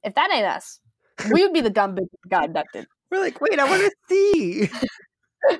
[0.03, 0.81] If that ain't us,
[1.31, 2.85] we would be the dumb bitch that got abducted.
[3.11, 4.69] we're like wait i want to see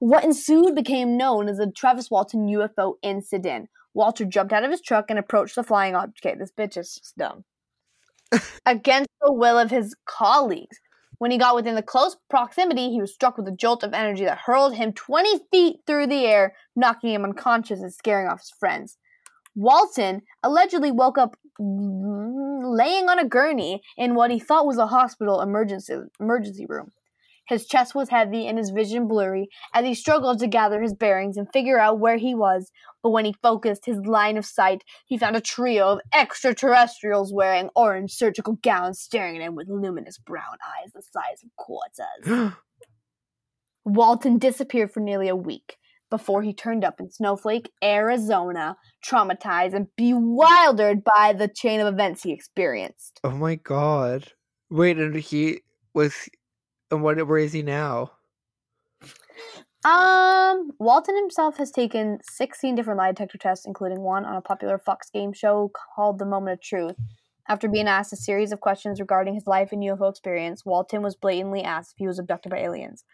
[0.00, 3.68] What ensued became known as the Travis Walton UFO incident.
[3.92, 6.24] Walter jumped out of his truck and approached the flying object.
[6.24, 7.44] Okay, this bitch is just dumb.
[8.66, 10.78] Against the will of his colleagues.
[11.18, 14.24] When he got within the close proximity, he was struck with a jolt of energy
[14.24, 18.52] that hurled him 20 feet through the air, knocking him unconscious and scaring off his
[18.58, 18.96] friends.
[19.54, 25.42] Walton allegedly woke up laying on a gurney in what he thought was a hospital
[25.42, 26.90] emergency emergency room.
[27.50, 31.36] His chest was heavy and his vision blurry as he struggled to gather his bearings
[31.36, 32.70] and figure out where he was.
[33.02, 37.68] But when he focused his line of sight, he found a trio of extraterrestrials wearing
[37.74, 42.52] orange surgical gowns staring at him with luminous brown eyes the size of quarters.
[43.84, 45.76] Walton disappeared for nearly a week
[46.08, 52.22] before he turned up in Snowflake, Arizona, traumatized and bewildered by the chain of events
[52.22, 53.20] he experienced.
[53.24, 54.32] oh my god
[54.70, 55.62] wait and he
[55.94, 56.28] was
[56.90, 58.10] and what where is he now
[59.82, 64.78] Um, Walton himself has taken 16 different lie detector tests, including one on a popular
[64.78, 66.96] Fox game show called The Moment of Truth.
[67.48, 71.16] After being asked a series of questions regarding his life and UFO experience, Walton was
[71.16, 73.04] blatantly asked if he was abducted by aliens.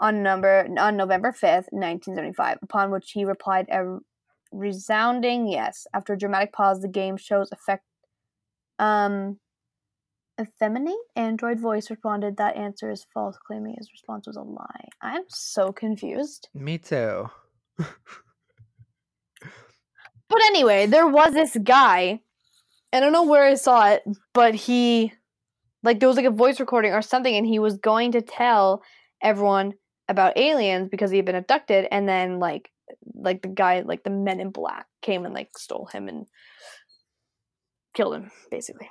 [0.00, 3.98] On number on November 5th, 1975, upon which he replied a
[4.50, 5.86] resounding yes.
[5.94, 7.84] After a dramatic pause, the game show's effect
[8.78, 9.38] um
[10.40, 14.88] effeminate android voice responded that answer is false, claiming his response was a lie.
[15.02, 16.48] I'm so confused.
[16.54, 17.28] Me too.
[20.30, 22.20] But anyway, there was this guy.
[22.92, 25.12] I don't know where I saw it, but he
[25.82, 28.82] like there was like a voice recording or something and he was going to tell
[29.22, 29.74] everyone
[30.08, 32.70] about aliens because he had been abducted and then like
[33.14, 36.26] like the guy like the men in black came and like stole him and
[37.94, 38.88] killed him basically.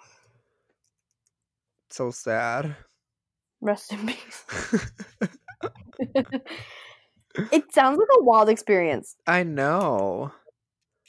[1.90, 2.76] So sad.
[3.62, 4.46] Rest in peace.
[7.52, 9.16] it sounds like a wild experience.
[9.28, 10.32] I know.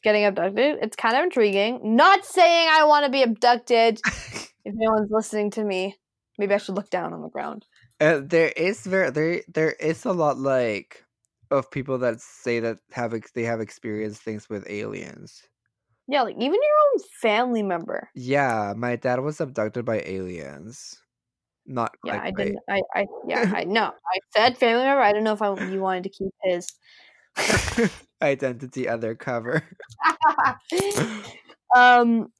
[0.03, 0.79] Getting abducted.
[0.83, 1.97] It's kind of intriguing.
[1.97, 4.01] Not saying I want to be abducted.
[4.07, 5.97] if anyone's listening to me,
[6.39, 7.67] maybe I should look down on the ground.
[8.01, 11.05] Uh, there is very there there is a lot like
[11.51, 15.43] of people that say that have they have experienced things with aliens.
[16.11, 18.11] Yeah, like even your own family member.
[18.17, 21.01] Yeah, my dad was abducted by aliens.
[21.67, 22.59] Not Yeah, like I didn't.
[22.69, 23.93] I, I, yeah, I know.
[23.93, 25.03] I said family member.
[25.03, 26.67] I don't know if I you wanted to keep his.
[28.23, 29.63] identity undercover.
[31.77, 32.33] um,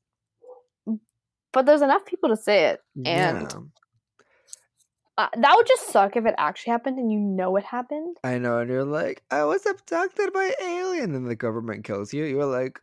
[1.53, 3.61] but there's enough people to say it, and yeah,
[5.17, 8.17] uh, that would just suck if it actually happened and you know it happened.
[8.25, 12.25] I know, and you're like, I was abducted by alien, and the government kills you.
[12.25, 12.81] You're like,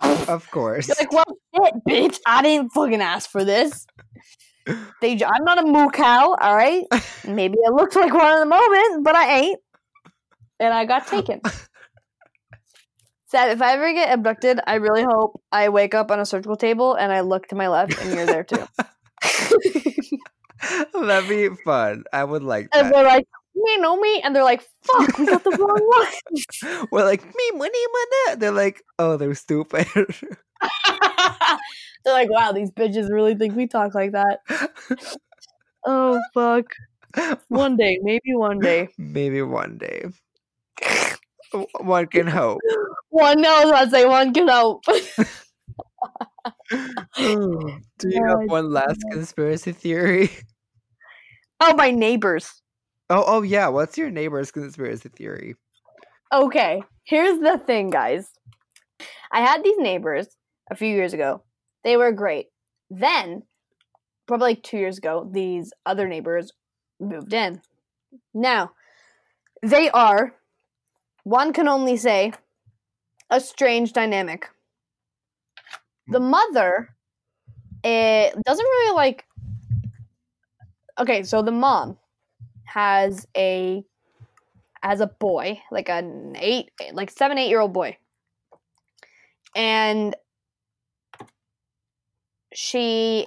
[0.00, 0.88] of course.
[0.88, 1.24] You're like, well,
[1.54, 2.18] shit, bitch.
[2.26, 3.86] I didn't fucking ask for this.
[5.00, 6.84] They, I'm not a moo cow, all right.
[7.26, 9.60] Maybe it looks like one in the moment, but I ain't.
[10.60, 11.40] And I got taken.
[13.28, 13.50] Sad.
[13.50, 16.94] If I ever get abducted, I really hope I wake up on a surgical table
[16.94, 18.66] and I look to my left and you're there too.
[20.98, 22.04] That'd be fun.
[22.12, 22.92] I would like and that.
[22.92, 23.26] they're like,
[23.66, 27.50] "You know me," and they're like, "Fuck, we got the wrong one." We're like, me,
[27.54, 28.38] money, money.
[28.38, 29.86] They're like, oh, they're stupid.
[32.04, 34.40] they're like, "Wow, these bitches really think we talk like that."
[35.86, 36.74] Oh fuck.
[37.48, 38.88] One day, maybe one day.
[38.98, 40.04] Maybe one day.
[41.80, 42.60] One can hope.
[43.08, 44.84] One knows I say one can hope.
[46.70, 50.30] Do you have one last conspiracy theory?
[51.60, 52.62] oh, my neighbors.
[53.10, 53.68] Oh, oh yeah.
[53.68, 55.56] What's your neighbor's conspiracy theory?
[56.32, 58.30] Okay, here's the thing, guys.
[59.32, 60.26] I had these neighbors
[60.70, 61.42] a few years ago.
[61.84, 62.46] They were great.
[62.90, 63.42] Then,
[64.26, 66.52] probably like two years ago, these other neighbors
[67.00, 67.62] moved in.
[68.34, 68.72] Now,
[69.62, 70.34] they are,
[71.24, 72.32] one can only say,
[73.30, 74.48] a strange dynamic.
[76.08, 76.30] The hmm.
[76.30, 76.90] mother
[77.84, 79.24] it doesn't really like.
[80.98, 81.96] Okay, so the mom
[82.68, 83.84] has a
[84.82, 87.96] as a boy, like an eight, like seven, eight year old boy,
[89.56, 90.14] and
[92.54, 93.26] she,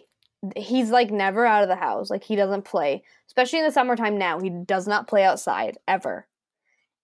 [0.56, 2.10] he's like never out of the house.
[2.10, 4.18] Like he doesn't play, especially in the summertime.
[4.18, 6.28] Now he does not play outside ever.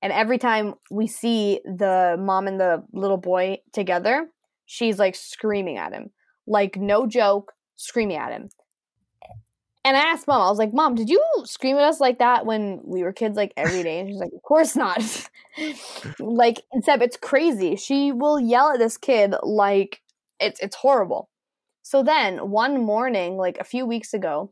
[0.02, 4.28] And every time we see the mom and the little boy together,
[4.66, 6.12] she's like screaming at him,
[6.46, 8.50] like no joke, screaming at him.
[9.88, 12.46] And I asked mom, I was like, Mom, did you scream at us like that
[12.46, 14.02] when we were kids, like every day?
[14.02, 15.02] And she's like, Of course not.
[16.20, 17.78] like, except it's crazy.
[17.78, 20.02] She will yell at this kid like
[20.42, 21.30] it's it's horrible.
[21.84, 24.52] So then one morning, like a few weeks ago,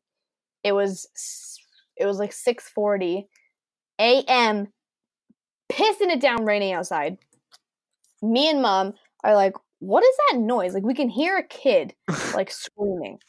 [0.64, 1.06] it was
[1.98, 3.28] it was like six forty
[4.00, 4.68] a.m.
[5.70, 7.18] pissing it down, raining outside.
[8.22, 8.94] Me and mom
[9.26, 11.94] are like, "What is that noise?" Like we can hear a kid
[12.34, 13.20] like screaming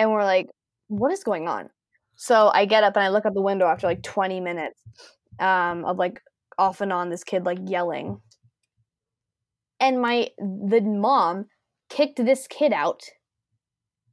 [0.00, 0.48] and we're like,
[0.88, 1.68] what is going on?
[2.16, 4.82] So I get up and I look out the window after like 20 minutes
[5.38, 6.22] um, of like
[6.58, 8.20] off and on this kid like yelling.
[9.78, 11.46] And my the mom
[11.90, 13.02] kicked this kid out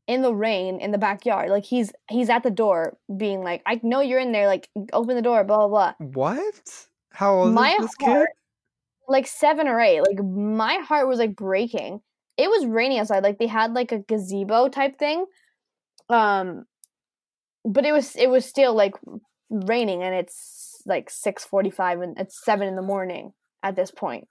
[0.08, 1.50] in the rain in the backyard.
[1.50, 5.16] Like he's he's at the door being like, I know you're in there, like open
[5.16, 6.08] the door, blah blah blah.
[6.14, 6.88] What?
[7.12, 8.28] How old My is this kid?
[9.08, 10.02] Like seven or eight.
[10.02, 12.02] Like my heart was like breaking.
[12.38, 13.24] It was raining outside.
[13.24, 15.26] Like they had like a gazebo type thing
[16.10, 16.66] um
[17.66, 18.93] but it was it was still like
[19.49, 23.34] raining and it's like 6:45 and it's 7 in the morning
[23.64, 24.28] at this point.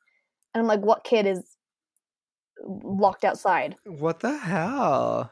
[0.54, 1.56] and i'm like what kid is
[2.64, 5.30] locked outside What the hell?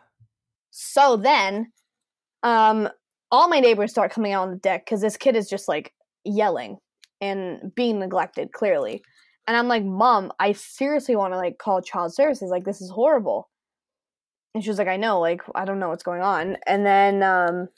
[0.70, 1.72] so then
[2.42, 2.88] um
[3.30, 5.92] all my neighbors start coming out on the deck cuz this kid is just like
[6.24, 6.78] yelling
[7.20, 9.03] and being neglected clearly.
[9.47, 12.51] And I'm like, "Mom, I seriously want to like call child services.
[12.51, 13.49] Like this is horrible."
[14.55, 15.20] And she was like, "I know.
[15.20, 17.68] Like I don't know what's going on." And then um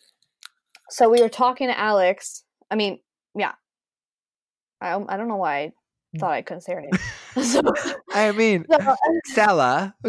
[0.91, 2.45] so we were talking to Alex.
[2.71, 3.01] I mean,
[3.35, 3.53] yeah.
[4.81, 5.73] I I don't know why I
[6.19, 6.91] thought I couldn't say her name.
[7.43, 7.61] so,
[8.13, 8.97] I mean, so,
[9.27, 9.95] Stella.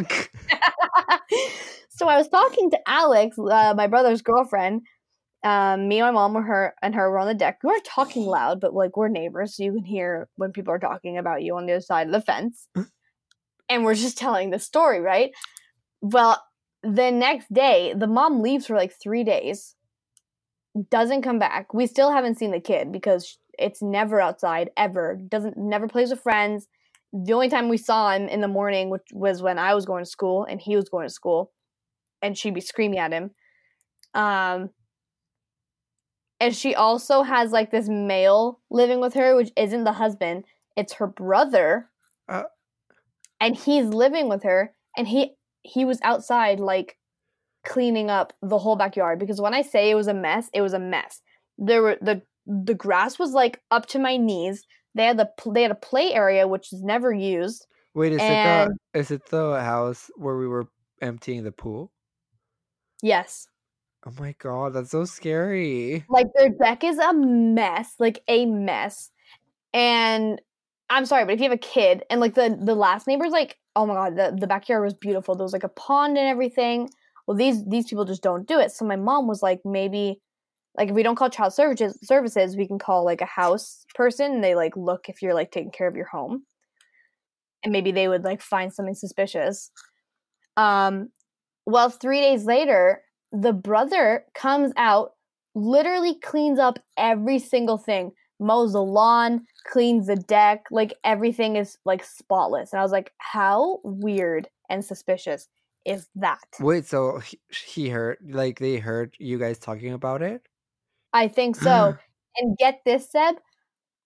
[1.90, 4.84] so I was talking to Alex, uh, my brother's girlfriend.
[5.44, 7.60] Um, me and my mom were her and her were on the deck.
[7.64, 10.80] We weren't talking loud, but like we're neighbors, so you can hear when people are
[10.80, 12.68] talking about you on the other side of the fence.
[13.70, 15.32] and we're just telling the story, right?
[16.02, 16.42] Well,
[16.84, 19.76] the next day, the mom leaves for like three days,
[20.90, 21.74] doesn't come back.
[21.74, 25.20] We still haven't seen the kid because it's never outside ever.
[25.28, 26.68] Doesn't never plays with friends.
[27.12, 30.04] The only time we saw him in the morning, which was when I was going
[30.04, 31.52] to school and he was going to school,
[32.22, 33.32] and she'd be screaming at him.
[34.14, 34.70] Um,
[36.40, 40.94] and she also has like this male living with her, which isn't the husband; it's
[40.94, 41.90] her brother.
[42.30, 42.44] Uh.
[43.40, 45.37] and he's living with her, and he
[45.68, 46.98] he was outside like
[47.66, 50.74] cleaning up the whole backyard because when I say it was a mess, it was
[50.74, 51.22] a mess.
[51.58, 54.64] There were the the grass was like up to my knees.
[54.96, 57.68] They had the they had a play area which is never used.
[57.94, 60.68] Wait, is And- it the is it the house where we were
[61.02, 61.92] emptying the pool?
[63.02, 63.48] Yes.
[64.06, 66.06] Oh my god, that's so scary.
[66.10, 69.12] Like their deck is a mess, like a mess.
[69.74, 70.42] And
[70.90, 73.58] I'm sorry, but if you have a kid and like the the last neighbor's like,
[73.76, 75.36] oh my god, the, the backyard was beautiful.
[75.36, 76.90] There was like a pond and everything.
[77.26, 78.72] Well, these these people just don't do it.
[78.72, 80.22] So my mom was like, maybe
[80.78, 84.34] like if we don't call child services services, we can call like a house person
[84.34, 86.44] and they like look if you're like taking care of your home.
[87.64, 89.72] And maybe they would like find something suspicious.
[90.56, 91.10] Um
[91.66, 93.02] well, three days later,
[93.34, 95.12] the brother comes out,
[95.54, 101.78] literally cleans up every single thing, mows the lawn, cleans the deck, like everything is
[101.86, 102.74] like spotless.
[102.74, 105.48] And I was like, how weird and suspicious
[105.86, 106.44] is that?
[106.60, 110.42] Wait, so he, he heard like they heard you guys talking about it?
[111.14, 111.96] I think so.
[112.38, 113.36] and get this, Seb,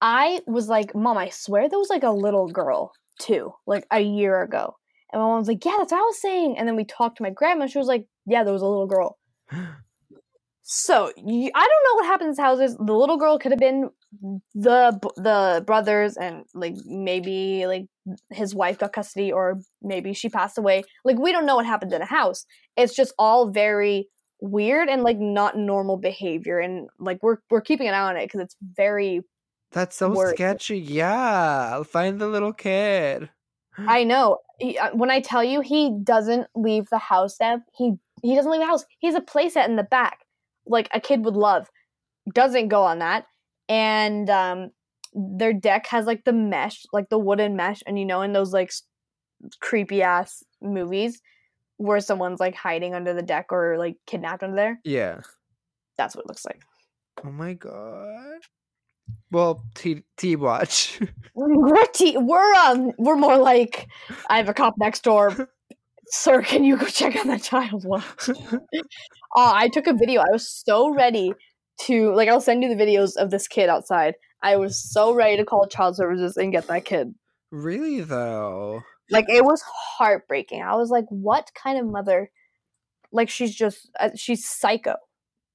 [0.02, 4.00] I was like, Mom, I swear there was like a little girl too, like a
[4.00, 4.76] year ago.
[5.12, 6.58] And my mom was like, Yeah, that's what I was saying.
[6.58, 8.88] And then we talked to my grandma, she was like, Yeah, there was a little
[8.88, 9.18] girl.
[10.64, 12.78] So I don't know what happens in houses.
[12.78, 13.90] The little girl could have been
[14.54, 17.86] the the brothers, and like maybe like
[18.30, 20.84] his wife got custody, or maybe she passed away.
[21.04, 22.46] Like we don't know what happened in the house.
[22.76, 24.08] It's just all very
[24.42, 28.26] weird and like not normal behavior, and like we're we're keeping an eye on it
[28.26, 29.22] because it's very.
[29.74, 30.36] That's so Word.
[30.36, 30.80] sketchy.
[30.80, 33.30] Yeah, I'll find the little kid.
[33.78, 37.38] I know he, uh, when I tell you he doesn't leave the house.
[37.38, 38.86] Deb, he he doesn't leave the house.
[39.00, 40.26] He has a playset in the back,
[40.66, 41.70] like a kid would love.
[42.34, 43.26] Doesn't go on that,
[43.72, 44.72] and um,
[45.14, 48.52] their deck has like the mesh, like the wooden mesh, and you know, in those
[48.52, 48.74] like
[49.62, 51.22] creepy ass movies
[51.78, 54.80] where someone's like hiding under the deck or like kidnapped under there.
[54.84, 55.22] Yeah.
[55.98, 56.62] That's what it looks like.
[57.24, 58.42] Oh my god.
[59.32, 61.00] Well, T T watch.
[61.34, 63.88] We're t- we're um we're more like
[64.30, 65.50] I have a cop next door.
[66.08, 67.86] Sir, can you go check on that child?
[67.86, 68.04] What?
[68.28, 68.60] Oh,
[69.38, 70.20] I took a video.
[70.20, 71.34] I was so ready
[71.88, 72.30] to like.
[72.30, 74.16] I'll send you the videos of this kid outside.
[74.42, 77.14] I was so ready to call child services and get that kid.
[77.52, 78.82] really though.
[79.10, 79.62] Like it was
[79.98, 80.62] heartbreaking.
[80.62, 82.32] I was like, "What kind of mother?
[83.12, 84.96] Like she's just uh, she's psycho,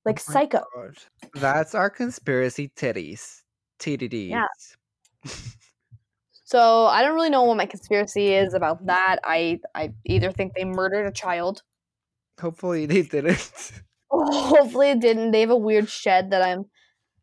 [0.04, 0.98] like Oh psycho." God.
[1.34, 3.42] That's our conspiracy titties.
[3.80, 4.28] TDDs.
[4.28, 4.46] Yeah.
[6.48, 9.18] So I don't really know what my conspiracy is about that.
[9.24, 11.62] I I either think they murdered a child.
[12.40, 13.72] Hopefully they didn't.
[14.10, 15.32] Hopefully it didn't.
[15.32, 16.66] They have a weird shed that I'm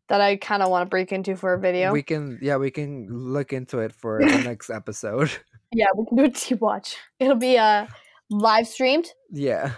[0.09, 1.91] that I kind of want to break into for a video.
[1.91, 5.31] We can yeah, we can look into it for the next episode.
[5.71, 6.97] yeah, we can do a T watch.
[7.19, 7.87] It'll be uh
[8.29, 9.11] live streamed.
[9.31, 9.73] Yeah.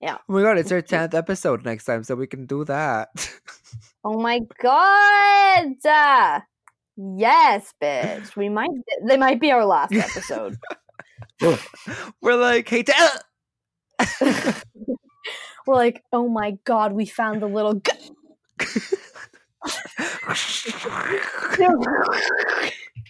[0.00, 0.18] Yeah.
[0.28, 3.08] Oh my god, it's our tenth episode next time, so we can do that.
[4.08, 5.84] Oh my god!
[5.84, 6.40] Uh,
[6.96, 8.36] yes, bitch.
[8.36, 8.70] We might.
[9.04, 10.56] They might be our last episode.
[12.22, 14.62] We're like, hey, Tella!
[15.66, 17.74] We're like, oh my god, we found the little.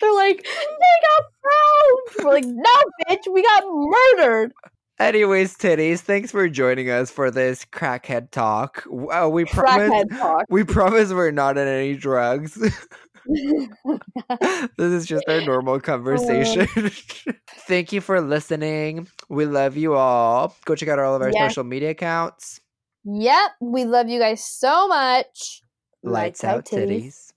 [0.01, 2.25] They're like, they got found.
[2.25, 2.75] We're like, no,
[3.09, 4.53] bitch, we got murdered.
[4.99, 8.83] Anyways, titties, thanks for joining us for this crackhead talk.
[9.13, 10.47] Uh, we promise Crackhead talk.
[10.49, 12.57] we promise we're not on any drugs.
[14.77, 15.81] this is just our normal oh.
[15.81, 16.67] conversation.
[17.67, 19.09] Thank you for listening.
[19.29, 20.55] We love you all.
[20.65, 21.51] Go check out all of our Yes.
[21.51, 22.61] social media accounts.
[23.05, 25.63] Yep, we love you guys so much.
[26.03, 27.33] Lights, out, titties.